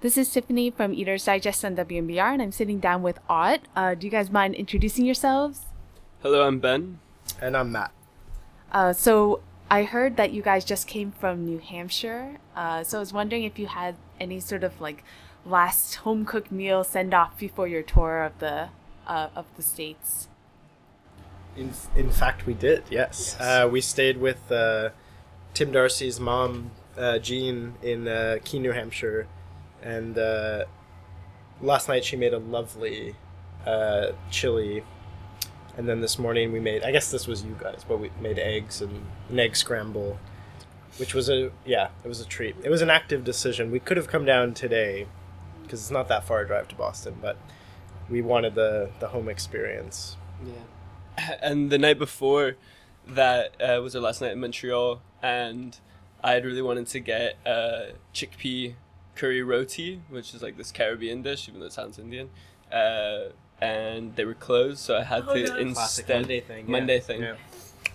This 0.00 0.16
is 0.16 0.30
Tiffany 0.30 0.70
from 0.70 0.94
Eater's 0.94 1.24
Digest 1.24 1.64
on 1.64 1.74
WMBR, 1.74 2.34
and 2.34 2.40
I'm 2.40 2.52
sitting 2.52 2.78
down 2.78 3.02
with 3.02 3.18
Ought. 3.28 3.62
Uh, 3.74 3.96
do 3.96 4.06
you 4.06 4.12
guys 4.12 4.30
mind 4.30 4.54
introducing 4.54 5.04
yourselves? 5.04 5.62
Hello, 6.22 6.46
I'm 6.46 6.60
Ben. 6.60 7.00
And 7.42 7.56
I'm 7.56 7.72
Matt. 7.72 7.90
Uh, 8.70 8.92
so 8.92 9.40
I 9.68 9.82
heard 9.82 10.16
that 10.16 10.30
you 10.30 10.40
guys 10.40 10.64
just 10.64 10.86
came 10.86 11.10
from 11.10 11.44
New 11.44 11.58
Hampshire. 11.58 12.36
Uh, 12.54 12.84
so 12.84 12.98
I 12.98 13.00
was 13.00 13.12
wondering 13.12 13.42
if 13.42 13.58
you 13.58 13.66
had 13.66 13.96
any 14.20 14.38
sort 14.38 14.62
of 14.62 14.80
like 14.80 15.02
last 15.44 15.96
home 15.96 16.24
cooked 16.24 16.52
meal 16.52 16.84
send 16.84 17.12
off 17.12 17.36
before 17.36 17.66
your 17.66 17.82
tour 17.82 18.22
of 18.22 18.38
the 18.38 18.68
uh, 19.04 19.30
of 19.34 19.46
the 19.56 19.62
states. 19.62 20.28
In, 21.56 21.72
in 21.96 22.10
fact, 22.12 22.46
we 22.46 22.54
did. 22.54 22.84
Yes, 22.88 23.34
Yes. 23.36 23.40
Uh, 23.40 23.68
we 23.68 23.80
stayed 23.80 24.18
with 24.18 24.52
uh, 24.52 24.90
Tim 25.54 25.72
Darcy's 25.72 26.20
mom, 26.20 26.70
uh, 26.96 27.18
Jean, 27.18 27.74
in 27.82 28.06
uh, 28.06 28.36
Keene, 28.44 28.62
New 28.62 28.70
Hampshire, 28.70 29.26
and 29.88 30.18
uh, 30.18 30.64
last 31.62 31.88
night 31.88 32.04
she 32.04 32.16
made 32.16 32.34
a 32.34 32.38
lovely 32.38 33.16
uh, 33.66 34.12
chili. 34.30 34.84
And 35.76 35.88
then 35.88 36.00
this 36.00 36.18
morning 36.18 36.52
we 36.52 36.60
made. 36.60 36.82
I 36.82 36.90
guess 36.90 37.10
this 37.10 37.26
was 37.26 37.44
you 37.44 37.56
guys, 37.58 37.84
but 37.88 37.98
we 37.98 38.10
made 38.20 38.38
eggs 38.38 38.82
and 38.82 39.06
an 39.30 39.38
egg 39.38 39.56
scramble, 39.56 40.18
which 40.98 41.14
was 41.14 41.28
a 41.30 41.50
yeah, 41.64 41.88
it 42.04 42.08
was 42.08 42.20
a 42.20 42.26
treat. 42.26 42.56
It 42.62 42.68
was 42.68 42.82
an 42.82 42.90
active 42.90 43.24
decision. 43.24 43.70
We 43.70 43.80
could 43.80 43.96
have 43.96 44.08
come 44.08 44.24
down 44.24 44.54
today, 44.54 45.06
because 45.62 45.80
it's 45.80 45.90
not 45.90 46.08
that 46.08 46.24
far 46.24 46.40
a 46.40 46.46
drive 46.46 46.68
to 46.68 46.74
Boston, 46.74 47.14
but 47.22 47.36
we 48.10 48.20
wanted 48.20 48.56
the 48.56 48.90
the 48.98 49.08
home 49.08 49.28
experience. 49.28 50.16
Yeah. 50.44 51.36
And 51.40 51.70
the 51.70 51.78
night 51.78 51.98
before 51.98 52.56
that 53.06 53.54
uh, 53.60 53.80
was 53.80 53.94
our 53.96 54.02
last 54.02 54.20
night 54.20 54.32
in 54.32 54.40
Montreal, 54.40 55.00
and 55.22 55.78
I 56.22 56.32
had 56.32 56.44
really 56.44 56.62
wanted 56.62 56.88
to 56.88 57.00
get 57.00 57.36
a 57.46 57.92
chickpea 58.12 58.74
curry 59.18 59.42
roti, 59.42 60.00
which 60.08 60.34
is 60.34 60.42
like 60.42 60.56
this 60.56 60.70
Caribbean 60.72 61.22
dish, 61.22 61.48
even 61.48 61.60
though 61.60 61.66
it 61.66 61.72
sounds 61.72 61.98
Indian. 61.98 62.30
Uh, 62.72 63.30
and 63.60 64.14
they 64.16 64.24
were 64.24 64.34
closed, 64.34 64.78
so 64.78 64.96
I 64.96 65.02
had 65.02 65.24
Oh, 65.28 65.34
to 65.34 65.42
no. 65.48 65.56
instead 65.56 66.20
Monday 66.22 66.40
thing. 66.40 66.64
yeah. 66.66 66.70
Monday 66.72 67.00
thing. 67.00 67.22
Yeah. 67.22 67.34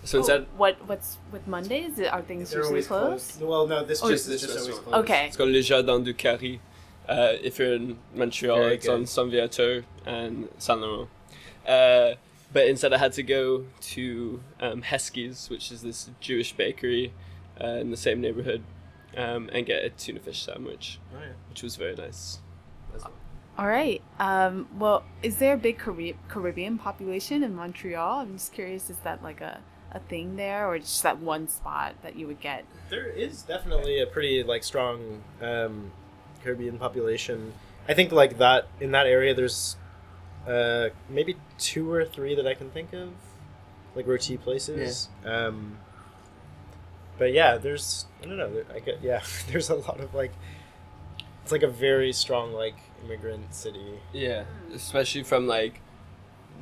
So 0.03 0.17
instead, 0.17 0.41
Oh, 0.41 0.57
what 0.57 0.75
what's 0.89 1.17
with 1.31 1.47
Mondays? 1.47 1.97
Are 2.01 2.21
things 2.21 2.49
They're 2.51 2.59
usually 2.61 2.83
closed? 2.83 3.37
closed. 3.37 3.41
Well, 3.41 3.65
no, 3.67 3.83
this 3.85 4.03
Oh, 4.03 4.09
just, 4.09 4.27
this 4.27 4.41
this 4.41 4.41
just 4.41 4.53
always 4.59 4.67
restaurant. 4.75 4.87
closed. 4.91 5.09
Okay. 5.09 5.27
it's 5.27 5.37
called 5.37 5.49
Le 5.51 5.61
Jardin 5.61 6.03
du 6.03 6.13
Cari. 6.13 6.59
Uh, 7.07 7.33
if 7.41 7.59
you're 7.59 7.73
in 7.75 7.97
Montreal, 8.13 8.57
Very 8.57 8.75
it's 8.75 8.87
on 8.87 8.99
good. 9.01 9.09
Saint 9.09 9.31
Viateur 9.31 9.83
and 10.05 10.49
Saint 10.57 10.79
Laurent. 10.81 11.09
Uh, 11.67 12.15
but 12.51 12.67
instead, 12.67 12.93
I 12.93 12.97
had 12.97 13.13
to 13.13 13.23
go 13.23 13.65
to 13.93 14.41
um, 14.59 14.81
Cheskie's, 14.83 15.49
which 15.49 15.71
is 15.71 15.81
this 15.81 16.09
Jewish 16.19 16.53
bakery 16.53 17.13
uh, 17.61 17.67
in 17.83 17.89
the 17.91 17.97
same 17.97 18.19
neighborhood, 18.21 18.63
um, 19.17 19.49
and 19.53 19.65
get 19.65 19.83
a 19.83 19.89
tuna 19.89 20.19
fish 20.19 20.43
sandwich, 20.43 20.99
Right. 21.13 21.33
which 21.49 21.63
was 21.63 21.75
very 21.75 21.95
nice. 21.95 22.39
as 22.95 23.03
well. 23.03 23.11
All 23.57 23.67
right. 23.67 24.01
Um, 24.19 24.67
well, 24.77 25.03
is 25.21 25.37
there 25.37 25.53
a 25.53 25.57
big 25.57 25.77
Carib- 25.77 26.17
Caribbean 26.27 26.77
population 26.79 27.43
in 27.43 27.53
Montreal? 27.55 28.21
I'm 28.21 28.33
just 28.33 28.51
curious. 28.53 28.89
Is 28.89 28.97
that 29.03 29.21
like 29.23 29.41
a, 29.41 29.61
a 29.91 29.99
thing 29.99 30.35
there, 30.37 30.67
or 30.67 30.79
just 30.79 31.03
that 31.03 31.19
one 31.19 31.47
spot 31.47 31.93
that 32.01 32.15
you 32.15 32.25
would 32.27 32.39
get? 32.39 32.65
There 32.89 33.07
is 33.07 33.43
definitely 33.43 33.99
a 34.01 34.07
pretty 34.07 34.41
like 34.43 34.63
strong 34.63 35.21
um, 35.41 35.91
Caribbean 36.43 36.79
population. 36.79 37.53
I 37.87 37.93
think 37.93 38.11
like 38.11 38.37
that 38.39 38.67
in 38.79 38.91
that 38.91 39.05
area. 39.05 39.33
There's 39.35 39.75
uh, 40.47 40.89
maybe 41.09 41.35
two 41.59 41.91
or 41.91 42.05
three 42.05 42.33
that 42.35 42.47
I 42.47 42.53
can 42.55 42.69
think 42.71 42.91
of, 42.93 43.09
like 43.95 44.07
roti 44.07 44.37
places. 44.37 45.09
Um, 45.25 45.77
but 47.17 47.33
yeah, 47.33 47.57
there's 47.57 48.05
I 48.21 48.25
don't 48.25 48.37
know. 48.37 48.63
I 48.73 48.79
get 48.79 49.01
yeah. 49.01 49.21
There's 49.51 49.69
a 49.69 49.75
lot 49.75 49.99
of 49.99 50.13
like. 50.13 50.31
It's 51.43 51.51
like 51.51 51.63
a 51.63 51.67
very 51.67 52.13
strong 52.13 52.53
like 52.53 52.75
immigrant 53.03 53.53
city. 53.53 53.99
Yeah, 54.13 54.45
especially 54.73 55.23
from 55.23 55.45
like 55.45 55.81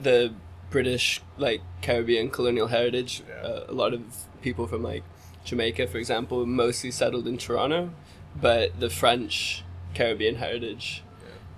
the 0.01 0.33
British 0.71 1.21
like 1.37 1.61
Caribbean 1.81 2.29
colonial 2.29 2.67
heritage. 2.67 3.23
Yeah. 3.27 3.35
Uh, 3.35 3.65
a 3.69 3.73
lot 3.73 3.93
of 3.93 4.01
people 4.41 4.65
from 4.65 4.81
like 4.81 5.03
Jamaica, 5.43 5.87
for 5.87 5.99
example, 5.99 6.45
mostly 6.47 6.89
settled 6.89 7.27
in 7.27 7.37
Toronto, 7.37 7.91
but 8.39 8.79
the 8.79 8.89
French 8.89 9.63
Caribbean 9.93 10.35
heritage 10.35 11.03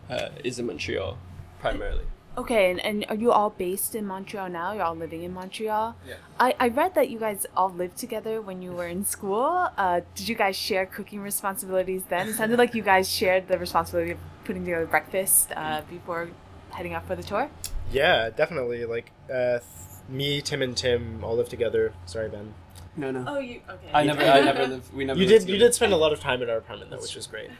uh, 0.10 0.30
is 0.44 0.60
in 0.60 0.66
Montreal 0.66 1.18
primarily. 1.60 2.04
Okay, 2.36 2.72
and, 2.72 2.80
and 2.84 3.06
are 3.10 3.16
you 3.16 3.32
all 3.32 3.52
based 3.52 3.94
in 3.94 4.08
Montreal 4.08 4.50
now? 4.50 4.74
You're 4.74 4.84
all 4.84 4.96
living 4.96 5.22
in 5.22 5.34
Montreal? 5.34 5.96
Yeah. 6.08 6.16
I, 6.40 6.56
I 6.60 6.68
read 6.70 6.96
that 6.96 7.10
you 7.10 7.20
guys 7.20 7.46
all 7.56 7.70
lived 7.70 7.98
together 7.98 8.42
when 8.42 8.62
you 8.64 8.72
were 8.72 8.88
in 8.88 9.06
school. 9.06 9.70
Uh, 9.78 10.02
did 10.16 10.28
you 10.28 10.34
guys 10.34 10.56
share 10.56 10.88
cooking 10.88 11.22
responsibilities 11.22 12.02
then? 12.10 12.30
It 12.30 12.34
sounded 12.34 12.58
like 12.58 12.74
you 12.74 12.82
guys 12.82 13.08
shared 13.08 13.48
the 13.48 13.60
responsibility 13.60 14.12
of 14.12 14.18
putting 14.46 14.66
together 14.66 14.88
breakfast 14.88 15.52
uh, 15.56 15.82
before 15.88 16.30
heading 16.72 16.94
out 16.94 17.06
for 17.06 17.16
the 17.16 17.22
tour. 17.22 17.52
Yeah, 17.92 18.32
definitely. 18.32 18.86
Like 18.86 19.12
uh, 19.32 19.60
th- 19.60 19.64
me, 20.10 20.42
Tim, 20.42 20.64
and 20.64 20.76
Tim 20.76 21.24
all 21.24 21.36
live 21.36 21.50
together. 21.50 21.94
Sorry, 22.08 22.30
Ben. 22.30 22.56
No, 22.98 23.12
no. 23.12 23.26
Oh, 23.28 23.40
you 23.40 23.62
okay? 23.70 23.90
I 23.94 24.04
never, 24.06 24.24
I 24.24 24.42
never 24.42 24.68
lived. 24.68 24.92
We 24.92 25.06
never. 25.06 25.20
you 25.20 25.28
lived 25.28 25.46
did 25.46 25.54
you 25.54 25.60
did 25.60 25.76
spend 25.76 25.94
a 25.94 25.98
lot 25.98 26.14
of 26.14 26.20
time 26.20 26.42
at 26.42 26.50
our 26.50 26.58
apartment 26.58 26.90
though, 26.90 26.98
That's 26.98 27.10
which 27.10 27.16
was 27.16 27.28
great. 27.28 27.50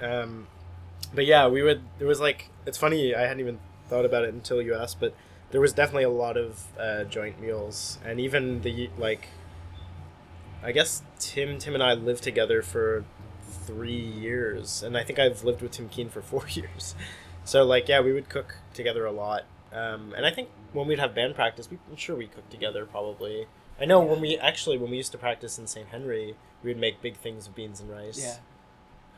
Um, 0.00 0.48
but 1.14 1.26
yeah, 1.26 1.46
we 1.46 1.62
would. 1.62 1.80
There 2.00 2.08
was 2.08 2.18
like 2.18 2.48
it's 2.66 2.76
funny. 2.76 3.14
I 3.14 3.20
hadn't 3.20 3.38
even 3.38 3.60
thought 3.88 4.04
about 4.04 4.24
it 4.24 4.32
until 4.34 4.60
you 4.62 4.74
asked, 4.74 5.00
but 5.00 5.14
there 5.50 5.60
was 5.60 5.72
definitely 5.72 6.04
a 6.04 6.10
lot 6.10 6.36
of 6.36 6.64
uh, 6.78 7.04
joint 7.04 7.40
meals, 7.40 7.98
and 8.04 8.18
even 8.20 8.62
the 8.62 8.90
like. 8.98 9.28
I 10.64 10.70
guess 10.70 11.02
Tim, 11.18 11.58
Tim 11.58 11.74
and 11.74 11.82
I 11.82 11.94
lived 11.94 12.22
together 12.22 12.62
for 12.62 13.04
three 13.66 13.98
years, 14.00 14.82
and 14.82 14.96
I 14.96 15.02
think 15.02 15.18
I've 15.18 15.42
lived 15.42 15.60
with 15.60 15.72
Tim 15.72 15.88
Keen 15.88 16.08
for 16.08 16.22
four 16.22 16.46
years. 16.50 16.94
So 17.44 17.64
like, 17.64 17.88
yeah, 17.88 18.00
we 18.00 18.12
would 18.12 18.28
cook 18.28 18.56
together 18.72 19.04
a 19.04 19.10
lot, 19.12 19.44
um, 19.72 20.14
and 20.16 20.24
I 20.24 20.30
think 20.30 20.48
when 20.72 20.86
we'd 20.86 21.00
have 21.00 21.14
band 21.14 21.34
practice, 21.34 21.68
we, 21.70 21.78
I'm 21.90 21.96
sure 21.96 22.14
we 22.16 22.28
cooked 22.28 22.50
together 22.50 22.86
probably. 22.86 23.46
I 23.80 23.84
know 23.86 23.98
when 24.00 24.20
we 24.20 24.38
actually 24.38 24.78
when 24.78 24.90
we 24.92 24.96
used 24.96 25.10
to 25.12 25.18
practice 25.18 25.58
in 25.58 25.66
St. 25.66 25.88
Henri, 25.92 26.36
we 26.62 26.70
would 26.70 26.78
make 26.78 27.02
big 27.02 27.16
things 27.16 27.48
of 27.48 27.56
beans 27.56 27.80
and 27.80 27.90
rice. 27.90 28.20
Yeah. 28.22 28.36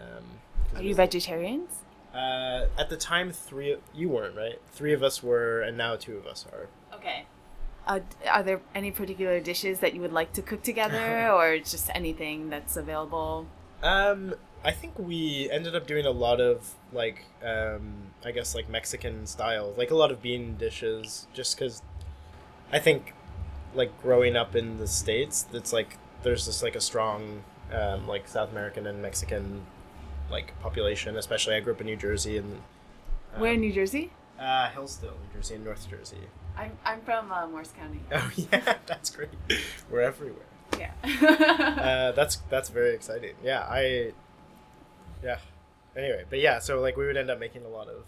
Um, 0.02 0.24
'cause 0.72 0.80
Are 0.80 0.82
you 0.84 0.94
vegetarians? 0.94 1.70
Uh, 2.14 2.66
at 2.78 2.88
the 2.90 2.96
time, 2.96 3.32
three 3.32 3.76
you 3.92 4.08
weren't 4.08 4.36
right. 4.36 4.60
Three 4.70 4.92
of 4.92 5.02
us 5.02 5.22
were, 5.22 5.60
and 5.60 5.76
now 5.76 5.96
two 5.96 6.16
of 6.16 6.26
us 6.26 6.46
are. 6.52 6.68
Okay. 6.96 7.26
Uh, 7.86 8.00
are 8.30 8.42
there 8.42 8.60
any 8.74 8.90
particular 8.90 9.40
dishes 9.40 9.80
that 9.80 9.94
you 9.94 10.00
would 10.00 10.12
like 10.12 10.32
to 10.34 10.42
cook 10.42 10.62
together, 10.62 11.28
or 11.32 11.58
just 11.58 11.90
anything 11.94 12.50
that's 12.50 12.76
available? 12.76 13.46
Um, 13.82 14.34
I 14.64 14.70
think 14.70 14.98
we 14.98 15.50
ended 15.50 15.74
up 15.74 15.86
doing 15.86 16.06
a 16.06 16.10
lot 16.10 16.40
of 16.40 16.74
like, 16.92 17.24
um, 17.44 18.12
I 18.24 18.30
guess 18.30 18.54
like 18.54 18.68
Mexican 18.68 19.26
style, 19.26 19.74
like 19.76 19.90
a 19.90 19.96
lot 19.96 20.10
of 20.10 20.22
bean 20.22 20.56
dishes, 20.56 21.26
just 21.34 21.58
because 21.58 21.82
I 22.72 22.78
think, 22.78 23.12
like 23.74 24.00
growing 24.02 24.36
up 24.36 24.54
in 24.54 24.78
the 24.78 24.86
states, 24.86 25.46
it's 25.52 25.72
like 25.72 25.98
there's 26.22 26.46
just 26.46 26.62
like 26.62 26.76
a 26.76 26.80
strong, 26.80 27.42
um, 27.72 28.06
like 28.06 28.26
South 28.28 28.52
American 28.52 28.86
and 28.86 29.02
Mexican, 29.02 29.66
like 30.30 30.58
population. 30.60 31.16
Especially, 31.16 31.54
I 31.54 31.60
grew 31.60 31.72
up 31.74 31.80
in 31.80 31.86
New 31.86 31.96
Jersey 31.96 32.36
and. 32.38 32.60
um, 33.34 33.40
Where 33.40 33.52
in 33.54 33.60
New 33.60 33.72
Jersey? 33.72 34.10
Uh, 34.38 34.68
Hillsdale, 34.70 35.12
New 35.12 35.38
Jersey, 35.40 35.54
and 35.54 35.64
North 35.64 35.88
Jersey. 35.88 36.16
I'm, 36.56 36.72
I'm 36.84 37.00
from 37.02 37.30
uh, 37.32 37.46
Morris 37.46 37.72
County. 37.76 38.00
Oh 38.12 38.30
yeah, 38.36 38.76
that's 38.86 39.10
great. 39.10 39.28
We're 39.90 40.00
everywhere. 40.02 40.46
Yeah. 40.78 40.92
uh, 41.04 42.12
that's 42.16 42.36
that's 42.50 42.68
very 42.68 42.94
exciting. 42.94 43.34
Yeah, 43.44 43.60
I. 43.68 44.12
Yeah. 45.22 45.38
Anyway, 45.96 46.24
but 46.28 46.40
yeah, 46.40 46.58
so 46.58 46.80
like 46.80 46.96
we 46.96 47.06
would 47.06 47.16
end 47.16 47.30
up 47.30 47.38
making 47.38 47.64
a 47.64 47.68
lot 47.68 47.86
of, 47.88 48.04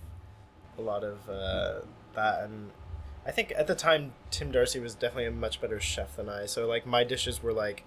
a 0.77 0.83
lot 0.83 1.05
of 1.05 1.19
uh, 1.29 1.81
that, 2.15 2.43
and 2.43 2.71
I 3.25 3.31
think 3.31 3.53
at 3.57 3.69
the 3.69 3.77
time 3.77 4.13
Tim 4.33 4.51
Darcy 4.51 4.81
was 4.81 4.95
definitely 4.95 5.27
a 5.27 5.31
much 5.31 5.61
better 5.61 5.79
chef 5.81 6.17
than 6.17 6.29
I. 6.29 6.47
So 6.47 6.67
like 6.67 6.85
my 6.87 7.05
dishes 7.05 7.43
were 7.45 7.53
like 7.53 7.85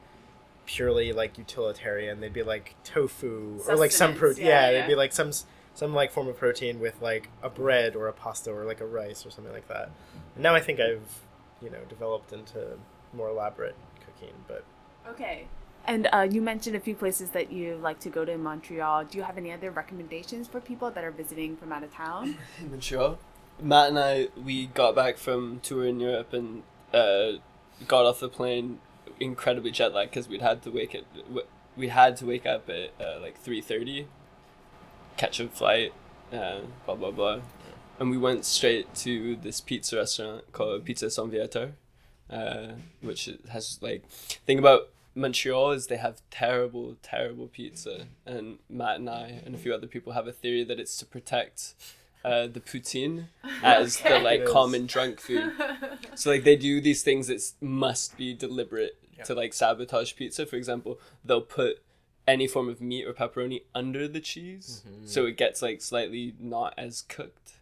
purely 0.69 1.11
like 1.11 1.37
utilitarian. 1.39 2.19
They'd 2.19 2.31
be 2.31 2.43
like 2.43 2.75
tofu 2.83 3.59
or 3.67 3.75
like 3.75 3.91
some 3.91 4.13
protein. 4.13 4.45
yeah, 4.45 4.65
Yeah, 4.65 4.69
yeah. 4.69 4.81
they'd 4.81 4.87
be 4.87 4.95
like 4.95 5.11
some 5.11 5.31
some 5.73 5.93
like 5.95 6.11
form 6.11 6.27
of 6.27 6.37
protein 6.37 6.79
with 6.79 7.01
like 7.01 7.29
a 7.41 7.49
bread 7.49 7.95
or 7.95 8.07
a 8.07 8.13
pasta 8.13 8.51
or 8.51 8.65
like 8.65 8.79
a 8.79 8.85
rice 8.85 9.25
or 9.25 9.31
something 9.31 9.51
like 9.51 9.67
that. 9.67 9.89
And 10.35 10.43
now 10.43 10.53
I 10.53 10.59
think 10.59 10.79
I've 10.79 11.21
you 11.61 11.71
know 11.71 11.79
developed 11.89 12.31
into 12.33 12.77
more 13.13 13.29
elaborate 13.29 13.75
cooking, 14.05 14.35
but 14.47 14.63
okay. 15.09 15.47
And 15.87 16.07
uh, 16.13 16.27
you 16.29 16.39
mentioned 16.39 16.75
a 16.75 16.79
few 16.79 16.93
places 16.93 17.31
that 17.31 17.51
you 17.51 17.77
like 17.77 17.99
to 18.01 18.09
go 18.09 18.23
to 18.23 18.31
in 18.31 18.43
Montreal. 18.43 19.05
Do 19.05 19.17
you 19.17 19.23
have 19.23 19.37
any 19.39 19.51
other 19.51 19.71
recommendations 19.71 20.47
for 20.47 20.59
people 20.61 20.91
that 20.91 21.03
are 21.03 21.09
visiting 21.09 21.57
from 21.57 21.71
out 21.71 21.83
of 21.83 21.91
town? 21.91 22.37
in 22.61 22.69
Montreal. 22.69 23.17
Matt 23.59 23.89
and 23.89 23.97
I, 23.97 24.27
we 24.37 24.67
got 24.67 24.93
back 24.95 25.17
from 25.17 25.61
tour 25.61 25.85
in 25.87 25.99
Europe 25.99 26.31
and 26.33 26.61
uh, 26.93 27.39
got 27.87 28.05
off 28.05 28.19
the 28.19 28.29
plane 28.29 28.79
incredibly 29.19 29.71
jet 29.71 29.93
lagged 29.93 30.11
because 30.11 30.27
we'd 30.27 30.41
had 30.41 30.61
to 30.63 30.71
wake 30.71 30.95
it. 30.95 31.05
We 31.75 31.87
had 31.87 32.17
to 32.17 32.25
wake 32.25 32.45
up 32.45 32.69
at 32.69 32.91
uh, 32.99 33.19
like 33.21 33.39
three 33.39 33.61
thirty, 33.61 34.07
catch 35.17 35.39
a 35.39 35.47
flight, 35.47 35.93
uh, 36.33 36.61
blah 36.85 36.95
blah 36.95 37.11
blah, 37.11 37.39
and 37.99 38.09
we 38.09 38.17
went 38.17 38.45
straight 38.45 38.93
to 38.95 39.35
this 39.37 39.61
pizza 39.61 39.97
restaurant 39.97 40.51
called 40.51 40.85
Pizza 40.85 41.09
Saint 41.09 41.31
Viateur, 41.31 41.71
uh, 42.29 42.73
which 43.01 43.29
has 43.49 43.79
like 43.81 44.07
think 44.09 44.59
about 44.59 44.89
Montreal 45.15 45.71
is 45.71 45.87
they 45.87 45.97
have 45.97 46.21
terrible, 46.31 46.95
terrible 47.01 47.47
pizza, 47.47 48.07
and 48.25 48.59
Matt 48.69 48.97
and 48.97 49.09
I 49.09 49.41
and 49.45 49.55
a 49.55 49.57
few 49.57 49.73
other 49.73 49.87
people 49.87 50.13
have 50.13 50.27
a 50.27 50.31
theory 50.31 50.63
that 50.63 50.79
it's 50.79 50.97
to 50.97 51.05
protect 51.05 51.73
uh, 52.25 52.47
the 52.47 52.59
poutine 52.59 53.25
as 53.63 53.97
the 53.99 54.19
like 54.19 54.45
common 54.45 54.85
drunk 54.85 55.19
food. 55.19 55.51
So 56.15 56.29
like 56.31 56.43
they 56.43 56.55
do 56.57 56.81
these 56.81 57.01
things 57.03 57.27
that 57.27 57.41
must 57.61 58.17
be 58.17 58.33
deliberate 58.33 58.97
Yeah. 59.17 59.23
to 59.25 59.33
like 59.35 59.53
sabotage 59.53 60.15
pizza. 60.15 60.45
For 60.45 60.57
example, 60.57 60.99
they'll 61.23 61.41
put 61.41 61.81
any 62.27 62.45
form 62.47 62.67
of 62.69 62.81
meat 62.81 63.05
or 63.07 63.13
pepperoni 63.13 63.61
under 63.73 64.07
the 64.07 64.19
cheese, 64.19 64.83
Mm-hmm. 64.87 65.05
so 65.07 65.25
it 65.25 65.37
gets 65.37 65.61
like 65.61 65.81
slightly 65.81 66.35
not 66.39 66.73
as 66.77 67.01
cooked 67.03 67.53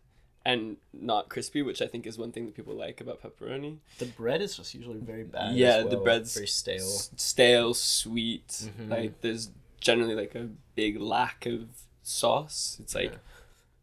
and 0.44 0.78
not 0.94 1.30
crispy, 1.30 1.62
which 1.62 1.82
I 1.82 1.88
think 1.88 2.08
is 2.08 2.18
one 2.18 2.32
thing 2.32 2.46
that 2.48 2.56
people 2.56 2.74
like 2.74 3.00
about 3.00 3.22
pepperoni. 3.22 3.78
The 4.00 4.06
bread 4.06 4.42
is 4.42 4.56
just 4.58 4.74
usually 4.74 5.00
very 5.00 5.24
bad. 5.24 5.56
yeah, 5.56 5.78
as 5.84 5.90
the 5.90 5.98
bread's 5.98 6.34
very 6.34 6.48
stale. 6.48 6.84
s- 6.84 7.12
stale, 7.16 7.74
sweet. 7.76 8.48
Mm-hmm. 8.48 8.90
Like 8.92 9.22
there's 9.22 9.50
generally 9.80 10.16
like 10.16 10.34
a 10.36 10.48
big 10.76 11.00
lack 11.00 11.46
of 11.46 11.68
sauce. 12.04 12.78
It's 12.82 12.96
like 12.96 13.12
Yeah. 13.12 13.18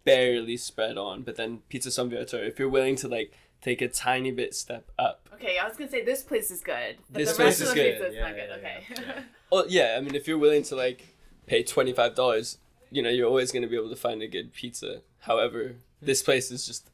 Barely 0.04 0.56
spread 0.56 0.96
on. 0.98 1.22
But 1.22 1.36
then 1.36 1.60
pizza 1.68 1.90
Saint 1.90 2.10
Viateur, 2.10 2.44
if 2.46 2.58
you're 2.58 2.68
willing 2.68 2.96
to 2.96 3.08
like 3.08 3.32
take 3.60 3.80
a 3.80 3.88
tiny 3.88 4.30
bit 4.30 4.54
step 4.54 4.90
up. 4.98 5.28
Okay, 5.34 5.58
I 5.58 5.66
was 5.66 5.76
gonna 5.76 5.90
say 5.90 6.04
this 6.04 6.22
place 6.22 6.50
is 6.50 6.60
good, 6.60 6.96
but 7.10 7.18
This 7.20 7.36
the 7.36 7.44
rest 7.44 7.58
place 7.58 7.60
of 7.60 7.66
is 7.68 7.68
the 7.74 7.74
good. 7.74 7.92
pizza 7.92 8.06
is 8.08 8.14
Yeah, 8.14 8.22
not 8.22 8.34
good. 8.34 8.48
yeah, 8.48 8.56
Okay. 8.56 8.84
yeah. 9.16 9.22
Oh 9.50 9.64
yeah, 9.68 9.94
I 9.96 10.00
mean 10.00 10.14
if 10.14 10.28
you're 10.28 10.38
willing 10.38 10.62
to 10.64 10.76
like 10.76 11.06
pay 11.46 11.62
twenty 11.62 11.92
five 11.92 12.14
dollars, 12.14 12.58
you 12.90 13.02
know 13.02 13.08
you're 13.10 13.28
always 13.28 13.50
gonna 13.52 13.66
be 13.66 13.76
able 13.76 13.90
to 13.90 13.96
find 13.96 14.22
a 14.22 14.28
good 14.28 14.52
pizza. 14.52 15.00
However, 15.20 15.68
hmm. 15.68 15.74
this 16.02 16.22
place 16.22 16.50
is 16.50 16.66
just, 16.66 16.90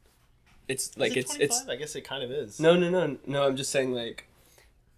it's 0.69 0.97
like 0.97 1.17
Is 1.17 1.17
it 1.17 1.41
it's 1.41 1.59
it's 1.61 1.69
I 1.69 1.77
guess 1.77 1.97
it 1.97 2.03
kind 2.03 2.23
of 2.23 2.31
is. 2.31 2.61
no 2.61 2.77
no 2.77 2.89
no 2.91 3.19
no. 3.27 3.47
I'm 3.47 3.57
just 3.57 3.71
saying 3.73 3.93
like, 3.93 4.27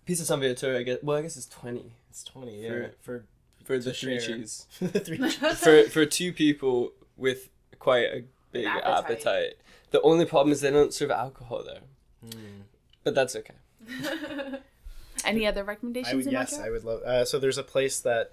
pizza 0.05 0.25
Saint 0.25 0.41
Viateur. 0.43 0.77
I 0.77 0.83
guess 0.83 0.99
well 1.03 1.17
I 1.17 1.23
guess 1.23 1.37
it's 1.37 1.47
twenty 1.47 1.93
it's 2.11 2.23
twenty. 2.23 2.63
Yeah, 2.63 2.69
For- 2.69 2.95
for 3.01 3.25
for 3.65 3.79
the 3.79 3.93
three 3.95 4.21
share. 4.21 4.37
cheese. 4.37 4.67
for 4.79 4.87
the 4.89 5.01
three. 5.01 5.17
for 5.31 5.83
for 5.85 6.05
two 6.05 6.33
people 6.33 6.93
with 7.17 7.49
quite 7.83 8.05
a 8.05 8.25
big 8.53 8.67
appetite. 8.67 8.95
appetite. 9.05 9.55
The 9.91 10.01
only 10.03 10.25
problem 10.25 10.53
is 10.53 10.61
they 10.61 10.71
don't 10.71 10.95
serve 10.95 11.11
alcohol 11.11 11.65
there, 11.65 11.81
Mm. 12.25 12.63
but 13.03 13.15
that's 13.15 13.35
okay. 13.37 13.55
Any 15.25 15.47
other 15.47 15.63
I 15.63 15.65
recommendations 15.65 16.15
would, 16.25 16.27
in 16.27 16.33
yes, 16.33 16.53
Montreal? 16.53 16.69
I 16.69 16.71
would 16.73 16.85
love. 16.85 17.03
Uh, 17.03 17.25
so 17.25 17.39
there's 17.39 17.59
a 17.59 17.63
place 17.63 18.01
that 18.01 18.33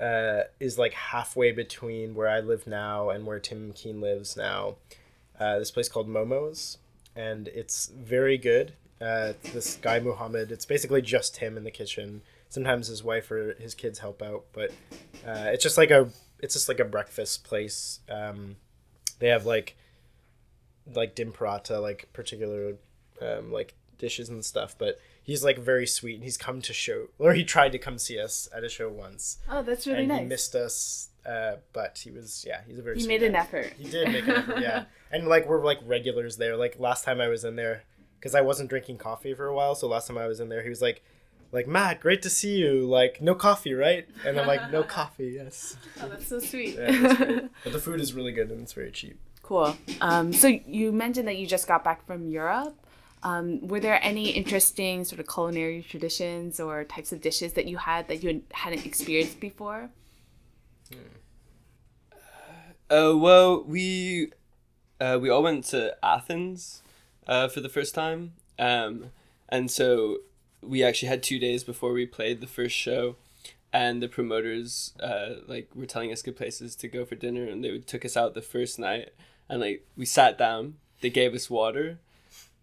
uh, 0.00 0.44
is 0.60 0.78
like 0.78 0.92
halfway 0.94 1.52
between 1.52 2.14
where 2.14 2.28
I 2.28 2.40
live 2.40 2.66
now 2.66 3.10
and 3.10 3.26
where 3.26 3.38
Tim 3.38 3.72
Keen 3.72 4.00
lives 4.00 4.36
now. 4.36 4.76
Uh, 5.38 5.58
this 5.58 5.70
place 5.70 5.88
called 5.88 6.08
Momo's, 6.08 6.78
and 7.14 7.48
it's 7.48 7.86
very 7.88 8.38
good. 8.38 8.72
Uh, 9.00 9.34
this 9.52 9.76
guy 9.76 10.00
Muhammad, 10.00 10.50
it's 10.50 10.64
basically 10.64 11.02
just 11.02 11.36
him 11.38 11.56
in 11.58 11.64
the 11.64 11.70
kitchen. 11.70 12.22
Sometimes 12.48 12.86
his 12.88 13.04
wife 13.04 13.30
or 13.30 13.54
his 13.58 13.74
kids 13.74 13.98
help 13.98 14.22
out, 14.22 14.44
but 14.52 14.70
uh, 15.26 15.50
it's 15.52 15.62
just 15.62 15.76
like 15.76 15.90
a 15.90 16.08
it's 16.40 16.54
just 16.54 16.68
like 16.68 16.80
a 16.80 16.84
breakfast 16.84 17.44
place. 17.44 18.00
Um, 18.10 18.56
they 19.18 19.28
have 19.28 19.46
like 19.46 19.76
like 20.94 21.14
dim 21.14 21.32
paratha, 21.32 21.80
like 21.80 22.08
particular 22.12 22.74
um, 23.20 23.50
like 23.52 23.74
dishes 23.98 24.28
and 24.28 24.44
stuff. 24.44 24.76
But 24.78 24.98
he's 25.22 25.42
like 25.44 25.58
very 25.58 25.86
sweet, 25.86 26.14
and 26.16 26.24
he's 26.24 26.36
come 26.36 26.60
to 26.62 26.72
show, 26.72 27.08
or 27.18 27.34
he 27.34 27.44
tried 27.44 27.72
to 27.72 27.78
come 27.78 27.98
see 27.98 28.18
us 28.18 28.48
at 28.54 28.64
a 28.64 28.68
show 28.68 28.88
once, 28.88 29.38
Oh, 29.50 29.62
that's 29.62 29.86
really 29.86 30.00
and 30.00 30.08
nice. 30.08 30.20
he 30.20 30.26
missed 30.26 30.54
us. 30.54 31.08
Uh, 31.26 31.56
but 31.72 31.98
he 32.04 32.10
was 32.12 32.44
yeah, 32.46 32.60
he's 32.68 32.78
a 32.78 32.82
very. 32.82 33.00
He 33.00 33.08
made 33.08 33.22
an 33.24 33.34
effort. 33.34 33.72
He 33.76 33.90
did 33.90 34.12
make 34.12 34.24
an 34.28 34.36
effort, 34.36 34.60
yeah. 34.60 34.84
And 35.10 35.26
like 35.26 35.48
we're 35.48 35.64
like 35.64 35.78
regulars 35.84 36.36
there. 36.36 36.56
Like 36.56 36.78
last 36.78 37.04
time 37.04 37.20
I 37.20 37.26
was 37.28 37.44
in 37.44 37.56
there, 37.56 37.82
because 38.20 38.34
I 38.36 38.42
wasn't 38.42 38.70
drinking 38.70 38.98
coffee 38.98 39.34
for 39.34 39.46
a 39.46 39.54
while. 39.54 39.74
So 39.74 39.88
last 39.88 40.06
time 40.06 40.18
I 40.18 40.26
was 40.28 40.38
in 40.40 40.48
there, 40.50 40.62
he 40.62 40.68
was 40.68 40.80
like, 40.82 41.02
like 41.52 41.66
Matt, 41.66 42.00
great 42.00 42.22
to 42.22 42.30
see 42.30 42.56
you. 42.56 42.86
Like 42.86 43.20
no 43.20 43.34
coffee, 43.34 43.74
right? 43.74 44.06
And 44.24 44.38
I'm 44.38 44.46
like, 44.46 44.70
no 44.70 44.82
coffee, 44.98 45.32
yes. 45.36 45.76
Oh, 46.00 46.08
that's 46.08 46.26
so 46.26 46.38
sweet. 46.38 46.76
Yeah, 46.76 46.90
that's. 46.90 47.48
But 47.64 47.72
the 47.72 47.78
food 47.78 48.00
is 48.00 48.14
really 48.14 48.32
good 48.32 48.50
and 48.50 48.62
it's 48.62 48.72
very 48.72 48.90
cheap. 48.90 49.18
Cool. 49.42 49.76
Um, 50.00 50.32
so 50.32 50.48
you 50.48 50.92
mentioned 50.92 51.28
that 51.28 51.36
you 51.36 51.46
just 51.46 51.68
got 51.68 51.84
back 51.84 52.04
from 52.06 52.28
Europe. 52.28 52.76
Um, 53.22 53.66
were 53.66 53.80
there 53.80 53.98
any 54.02 54.30
interesting 54.30 55.04
sort 55.04 55.20
of 55.20 55.26
culinary 55.26 55.84
traditions 55.88 56.60
or 56.60 56.84
types 56.84 57.12
of 57.12 57.20
dishes 57.20 57.54
that 57.54 57.66
you 57.66 57.76
had 57.76 58.08
that 58.08 58.22
you 58.22 58.42
hadn't 58.52 58.84
experienced 58.84 59.40
before? 59.40 59.90
Uh, 62.88 63.14
well, 63.16 63.64
we 63.64 64.30
uh, 65.00 65.18
we 65.20 65.28
all 65.28 65.42
went 65.42 65.64
to 65.66 65.96
Athens 66.04 66.82
uh, 67.26 67.48
for 67.48 67.60
the 67.60 67.68
first 67.68 67.94
time, 67.94 68.34
um, 68.58 69.10
and 69.48 69.70
so 69.70 70.18
we 70.66 70.82
actually 70.84 71.08
had 71.08 71.22
two 71.22 71.38
days 71.38 71.64
before 71.64 71.92
we 71.92 72.06
played 72.06 72.40
the 72.40 72.46
first 72.46 72.74
show, 72.74 73.16
and 73.72 74.02
the 74.02 74.08
promoters 74.08 74.92
uh, 75.00 75.34
like 75.46 75.68
were 75.74 75.86
telling 75.86 76.12
us 76.12 76.22
good 76.22 76.36
places 76.36 76.74
to 76.76 76.88
go 76.88 77.04
for 77.04 77.14
dinner, 77.14 77.44
and 77.44 77.62
they 77.64 77.78
took 77.78 78.04
us 78.04 78.16
out 78.16 78.34
the 78.34 78.42
first 78.42 78.78
night, 78.78 79.10
and 79.48 79.60
like 79.60 79.86
we 79.96 80.04
sat 80.04 80.36
down, 80.38 80.74
they 81.00 81.10
gave 81.10 81.34
us 81.34 81.48
water, 81.50 81.98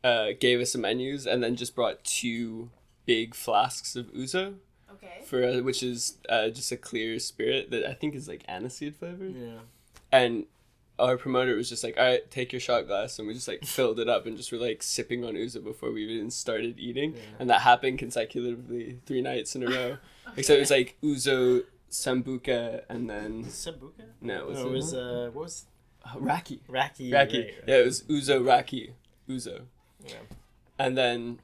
uh, 0.03 0.27
gave 0.39 0.59
us 0.59 0.71
some 0.73 0.81
menus, 0.81 1.25
and 1.25 1.43
then 1.43 1.55
just 1.55 1.75
brought 1.75 2.03
two 2.03 2.69
big 3.05 3.35
flasks 3.35 3.95
of 3.95 4.07
ouzo 4.13 4.55
Okay. 4.91 5.21
for 5.25 5.43
uh, 5.43 5.61
which 5.61 5.83
is 5.83 6.17
uh, 6.29 6.47
just 6.49 6.71
a 6.71 6.77
clear 6.77 7.19
spirit 7.19 7.69
that 7.71 7.85
I 7.89 7.93
think 7.93 8.15
is 8.15 8.27
like 8.27 8.45
aniseed 8.47 8.95
flavored 8.95 9.35
Yeah. 9.35 9.59
and 10.11 10.45
our 10.99 11.17
promoter 11.17 11.55
was 11.55 11.69
just 11.69 11.83
like, 11.83 11.97
"All 11.97 12.03
right, 12.05 12.29
take 12.29 12.51
your 12.53 12.59
shot 12.59 12.87
glass," 12.87 13.17
and 13.19 13.27
we 13.27 13.33
just 13.33 13.47
like 13.47 13.63
filled 13.65 13.99
it 13.99 14.07
up 14.07 14.25
and 14.25 14.37
just 14.37 14.51
were 14.51 14.57
like 14.57 14.83
sipping 14.83 15.23
on 15.25 15.33
ouzo 15.33 15.63
before 15.63 15.91
we 15.91 16.03
even 16.05 16.29
started 16.31 16.79
eating, 16.79 17.15
and 17.39 17.49
that 17.49 17.61
happened 17.61 17.99
consecutively 17.99 18.99
three 19.05 19.21
nights 19.21 19.55
in 19.55 19.63
a 19.63 19.67
row. 19.67 19.97
Except 20.37 20.57
it 20.57 20.59
was 20.61 20.71
like 20.71 20.95
ouzo, 21.03 21.63
sambuca, 21.91 22.83
and 22.89 23.09
then 23.09 23.45
Sambuca? 23.45 24.05
no, 24.21 24.35
it 24.43 24.47
was, 24.47 24.59
No, 24.59 24.67
it 24.67 24.71
was 24.71 24.93
uh, 24.93 25.29
what 25.33 25.43
was 25.43 25.65
uh, 26.05 26.19
raki. 26.19 26.61
Raki? 26.67 27.11
Raki. 27.11 27.39
right, 27.41 27.53
Yeah, 27.67 27.75
it 27.77 27.85
was 27.85 28.03
ouzo 28.03 28.45
raki, 28.45 28.93
ouzo. 29.29 29.61
Yeah. 30.05 30.15
and 30.79 30.97
then 30.97 31.39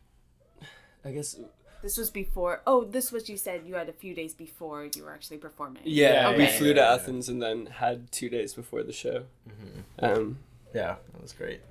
I 1.05 1.11
guess 1.11 1.39
This 1.81 1.97
was 1.97 2.09
before. 2.09 2.61
Oh, 2.67 2.83
this 2.83 3.11
was 3.11 3.29
you 3.29 3.37
said 3.37 3.61
you 3.65 3.75
had 3.75 3.87
a 3.89 3.93
few 3.93 4.13
days 4.13 4.33
before 4.33 4.85
you 4.95 5.03
were 5.03 5.13
actually 5.13 5.37
performing. 5.37 5.81
yeah, 5.85 6.31
Yeah, 6.31 6.37
we 6.37 6.45
flew 6.47 6.73
to. 6.73 6.81
Athens 6.83 7.29
and 7.29 7.41
then 7.41 7.67
had 7.67 8.11
two 8.11 8.29
days 8.29 8.53
before 8.53 8.83
the 8.83 8.91
show. 8.93 9.23
Mm-hmm. 9.49 10.05
Um, 10.05 10.37
Yeah, 10.73 10.95
that 11.13 11.21
was 11.21 11.33
great. 11.33 11.61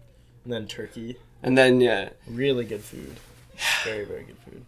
And 0.44 0.52
then 0.52 0.66
turkey, 0.66 1.19
and 1.43 1.58
then 1.58 1.81
yeah, 1.81 2.10
really 2.26 2.64
good 2.64 2.82
food. 2.82 3.16
Very 3.84 4.05
very 4.05 4.25
good 4.25 4.38
food. 4.38 4.64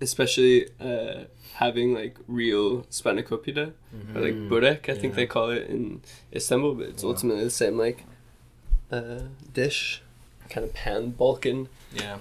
especially 0.00 0.68
uh, 0.80 1.24
having 1.54 1.92
like 1.92 2.16
real 2.26 2.84
spanakopita 2.84 3.72
or 4.14 4.20
like 4.22 4.34
burek, 4.48 4.88
I 4.88 4.94
think 4.94 5.12
Yeah. 5.12 5.16
they 5.16 5.26
call 5.26 5.50
it 5.50 5.66
in 5.68 6.00
Istanbul, 6.34 6.74
but 6.76 6.86
it's 6.88 7.02
Yeah. 7.02 7.10
ultimately 7.10 7.44
the 7.44 7.50
same 7.50 7.76
like 7.76 8.04
uh, 8.90 9.20
dish, 9.52 10.02
kind 10.48 10.64
of 10.66 10.72
pan 10.72 11.10
Balkan. 11.10 11.68
Yeah. 11.92 12.18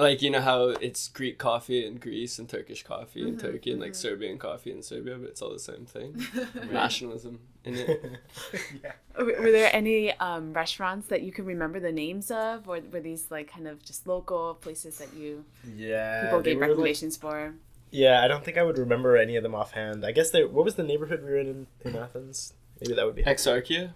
Like 0.00 0.22
you 0.22 0.30
know 0.30 0.40
how 0.40 0.68
it's 0.68 1.08
Greek 1.08 1.38
coffee 1.38 1.86
in 1.86 1.96
Greece 1.96 2.38
and 2.38 2.48
Turkish 2.48 2.82
coffee 2.82 3.22
in 3.28 3.36
Mhm, 3.36 3.40
Turkey 3.40 3.72
and 3.72 3.80
like 3.80 3.92
mhm. 3.92 3.96
Serbian 3.96 4.38
coffee 4.38 4.72
in 4.72 4.82
Serbia, 4.82 5.16
but 5.16 5.28
it's 5.30 5.42
all 5.42 5.52
the 5.52 5.58
same 5.58 5.84
thing. 5.86 6.20
Nationalism 6.72 7.40
in 7.64 7.74
it. 7.76 8.04
yeah. 8.84 8.92
Were 9.18 9.24
were 9.42 9.50
there 9.52 9.70
any 9.74 10.12
um, 10.18 10.52
restaurants 10.52 11.08
that 11.08 11.22
you 11.22 11.32
can 11.32 11.44
remember 11.44 11.78
the 11.80 11.92
names 11.92 12.30
of, 12.30 12.68
or 12.68 12.80
were 12.92 13.00
these 13.00 13.30
like 13.30 13.50
kind 13.52 13.68
of 13.68 13.82
just 13.84 14.06
local 14.06 14.54
places 14.54 14.98
that 14.98 15.12
you 15.14 15.44
Yeah. 15.76 16.24
people 16.24 16.40
gave 16.40 16.56
were, 16.56 16.62
like- 16.62 16.68
recommendations 16.70 17.16
for? 17.16 17.54
yeah, 17.92 18.22
I 18.24 18.28
don't 18.28 18.44
think 18.44 18.56
I 18.56 18.62
would 18.62 18.78
remember 18.78 19.16
any 19.16 19.36
of 19.36 19.42
them 19.42 19.54
offhand. 19.54 20.04
I 20.06 20.12
guess 20.12 20.30
they. 20.30 20.44
What 20.44 20.64
was 20.64 20.76
the 20.76 20.84
neighborhood 20.84 21.22
we 21.24 21.30
were 21.30 21.38
in 21.38 21.66
in 21.84 21.96
Athens? 21.96 22.54
Maybe 22.80 22.94
that 22.94 23.04
would 23.04 23.16
be. 23.16 23.24
Exarchia. 23.24 23.92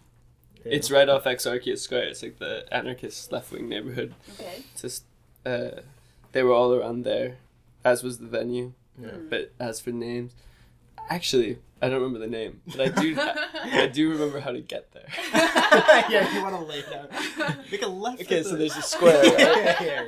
Yeah. 0.64 0.72
It's 0.76 0.90
right 0.90 1.08
off 1.08 1.24
Exarchia 1.24 1.78
Square. 1.78 2.08
It's 2.08 2.22
like 2.22 2.38
the 2.38 2.66
anarchist 2.72 3.32
left 3.32 3.52
wing 3.52 3.68
neighborhood. 3.68 4.14
Okay. 4.34 4.62
It's 4.72 4.82
just 4.82 5.04
uh, 5.46 5.80
they 6.34 6.42
were 6.42 6.52
all 6.52 6.74
around 6.74 7.04
there, 7.04 7.38
as 7.84 8.02
was 8.02 8.18
the 8.18 8.26
venue. 8.26 8.72
Yeah. 9.00 9.08
But 9.30 9.52
as 9.58 9.80
for 9.80 9.90
names, 9.90 10.34
actually, 11.08 11.58
I 11.82 11.88
don't 11.88 12.00
remember 12.00 12.18
the 12.18 12.26
name, 12.26 12.60
but 12.66 12.80
I 12.80 12.88
do. 12.88 13.16
I 13.64 13.86
do 13.86 14.10
remember 14.10 14.40
how 14.40 14.52
to 14.52 14.60
get 14.60 14.92
there. 14.92 15.06
yeah, 15.34 16.32
you 16.34 16.42
want 16.42 16.54
to 16.56 16.62
lay 16.62 16.82
down. 16.82 17.08
Make 17.70 17.82
a 17.82 17.86
left. 17.88 18.20
Okay, 18.22 18.42
so 18.42 18.50
the- 18.50 18.56
there's 18.56 18.76
a 18.76 18.82
square, 18.82 19.22
right? 19.22 19.38
yeah, 19.38 19.82
yeah, 19.82 20.04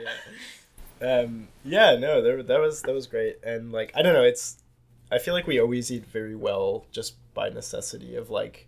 yeah. 1.00 1.18
Um, 1.20 1.48
yeah, 1.64 1.96
no, 1.96 2.22
there, 2.22 2.42
that 2.42 2.60
was 2.60 2.82
that 2.82 2.94
was 2.94 3.06
great, 3.06 3.38
and 3.42 3.72
like 3.72 3.92
I 3.94 4.02
don't 4.02 4.12
know, 4.14 4.22
it's 4.24 4.58
I 5.10 5.18
feel 5.18 5.34
like 5.34 5.46
we 5.46 5.60
always 5.60 5.90
eat 5.90 6.04
very 6.06 6.34
well 6.34 6.86
just 6.90 7.14
by 7.34 7.48
necessity 7.50 8.16
of 8.16 8.30
like, 8.30 8.66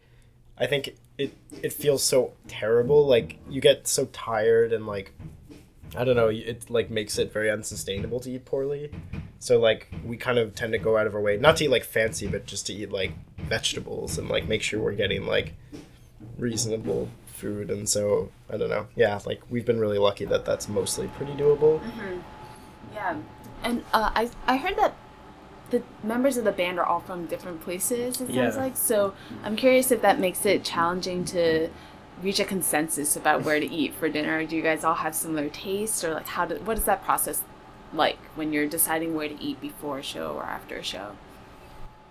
I 0.59 0.67
think 0.67 0.91
it 1.17 1.35
it 1.63 1.73
feels 1.73 2.03
so 2.03 2.33
terrible, 2.47 3.07
like 3.07 3.39
you 3.49 3.61
get 3.61 3.89
so 3.89 4.07
tired 4.07 4.73
and 4.73 4.87
like, 4.87 5.13
I 5.97 6.05
don't 6.05 6.17
know, 6.17 6.29
it 6.29 6.69
like 6.71 6.91
makes 6.91 7.19
it 7.19 7.33
very 7.33 7.51
unsustainable 7.51 8.21
to 8.21 8.31
eat 8.31 8.45
poorly, 8.45 8.91
so 9.39 9.59
like 9.59 9.89
we 10.05 10.17
kind 10.17 10.39
of 10.39 10.55
tend 10.55 10.73
to 10.73 10.79
go 10.79 10.97
out 10.97 11.07
of 11.07 11.15
our 11.15 11.21
way 11.21 11.37
not 11.39 11.57
to 11.59 11.65
eat 11.65 11.71
like 11.71 11.85
fancy, 11.85 12.27
but 12.27 12.47
just 12.47 12.67
to 12.67 12.73
eat 12.75 12.91
like 12.93 13.13
vegetables 13.39 14.19
and 14.19 14.29
like 14.29 14.47
make 14.47 14.63
sure 14.63 14.81
we're 14.81 14.93
getting 14.93 15.27
like 15.27 15.55
reasonable 16.37 17.09
food 17.27 17.71
and 17.71 17.89
so 17.89 18.31
i 18.51 18.57
don't 18.57 18.69
know 18.69 18.87
yeah 18.97 19.19
like 19.27 19.41
we've 19.49 19.65
been 19.65 19.79
really 19.79 19.99
lucky 19.99 20.25
that 20.25 20.45
that's 20.45 20.69
mostly 20.69 21.07
pretty 21.09 21.33
doable 21.35 21.81
Yeah, 22.93 23.17
and 23.63 23.85
uh, 23.93 24.11
I 24.15 24.31
I 24.47 24.57
heard 24.57 24.77
that 24.77 24.95
the 25.71 25.83
members 26.03 26.37
of 26.37 26.45
the 26.45 26.53
band 26.53 26.79
are 26.79 26.85
all 26.87 27.01
from 27.01 27.27
different 27.27 27.61
places. 27.61 28.15
It 28.21 28.27
sounds 28.29 28.35
Yeah. 28.35 28.57
like 28.57 28.77
so. 28.77 29.13
I'm 29.45 29.55
curious 29.55 29.91
if 29.93 30.01
that 30.03 30.19
makes 30.19 30.47
it 30.47 30.65
challenging 30.65 31.25
to 31.27 31.69
reach 32.23 32.41
a 32.41 32.45
consensus 32.45 33.17
about 33.17 33.45
where 33.45 33.61
to 33.61 33.67
eat 33.67 33.95
for 33.95 34.09
dinner. 34.09 34.45
Do 34.45 34.57
you 34.57 34.63
guys 34.63 34.85
all 34.85 34.95
have 34.95 35.15
similar 35.15 35.49
tastes, 35.49 36.03
or 36.05 36.15
like 36.15 36.27
how 36.27 36.47
do 36.47 36.57
what 36.57 36.79
is 36.79 36.85
that 36.85 37.05
process 37.05 37.43
like 37.93 38.19
when 38.35 38.53
you're 38.53 38.67
deciding 38.67 39.15
where 39.15 39.29
to 39.29 39.43
eat 39.43 39.61
before 39.61 39.99
a 39.99 40.03
show 40.03 40.35
or 40.35 40.45
after 40.45 40.77
a 40.77 40.83
show? 40.83 41.13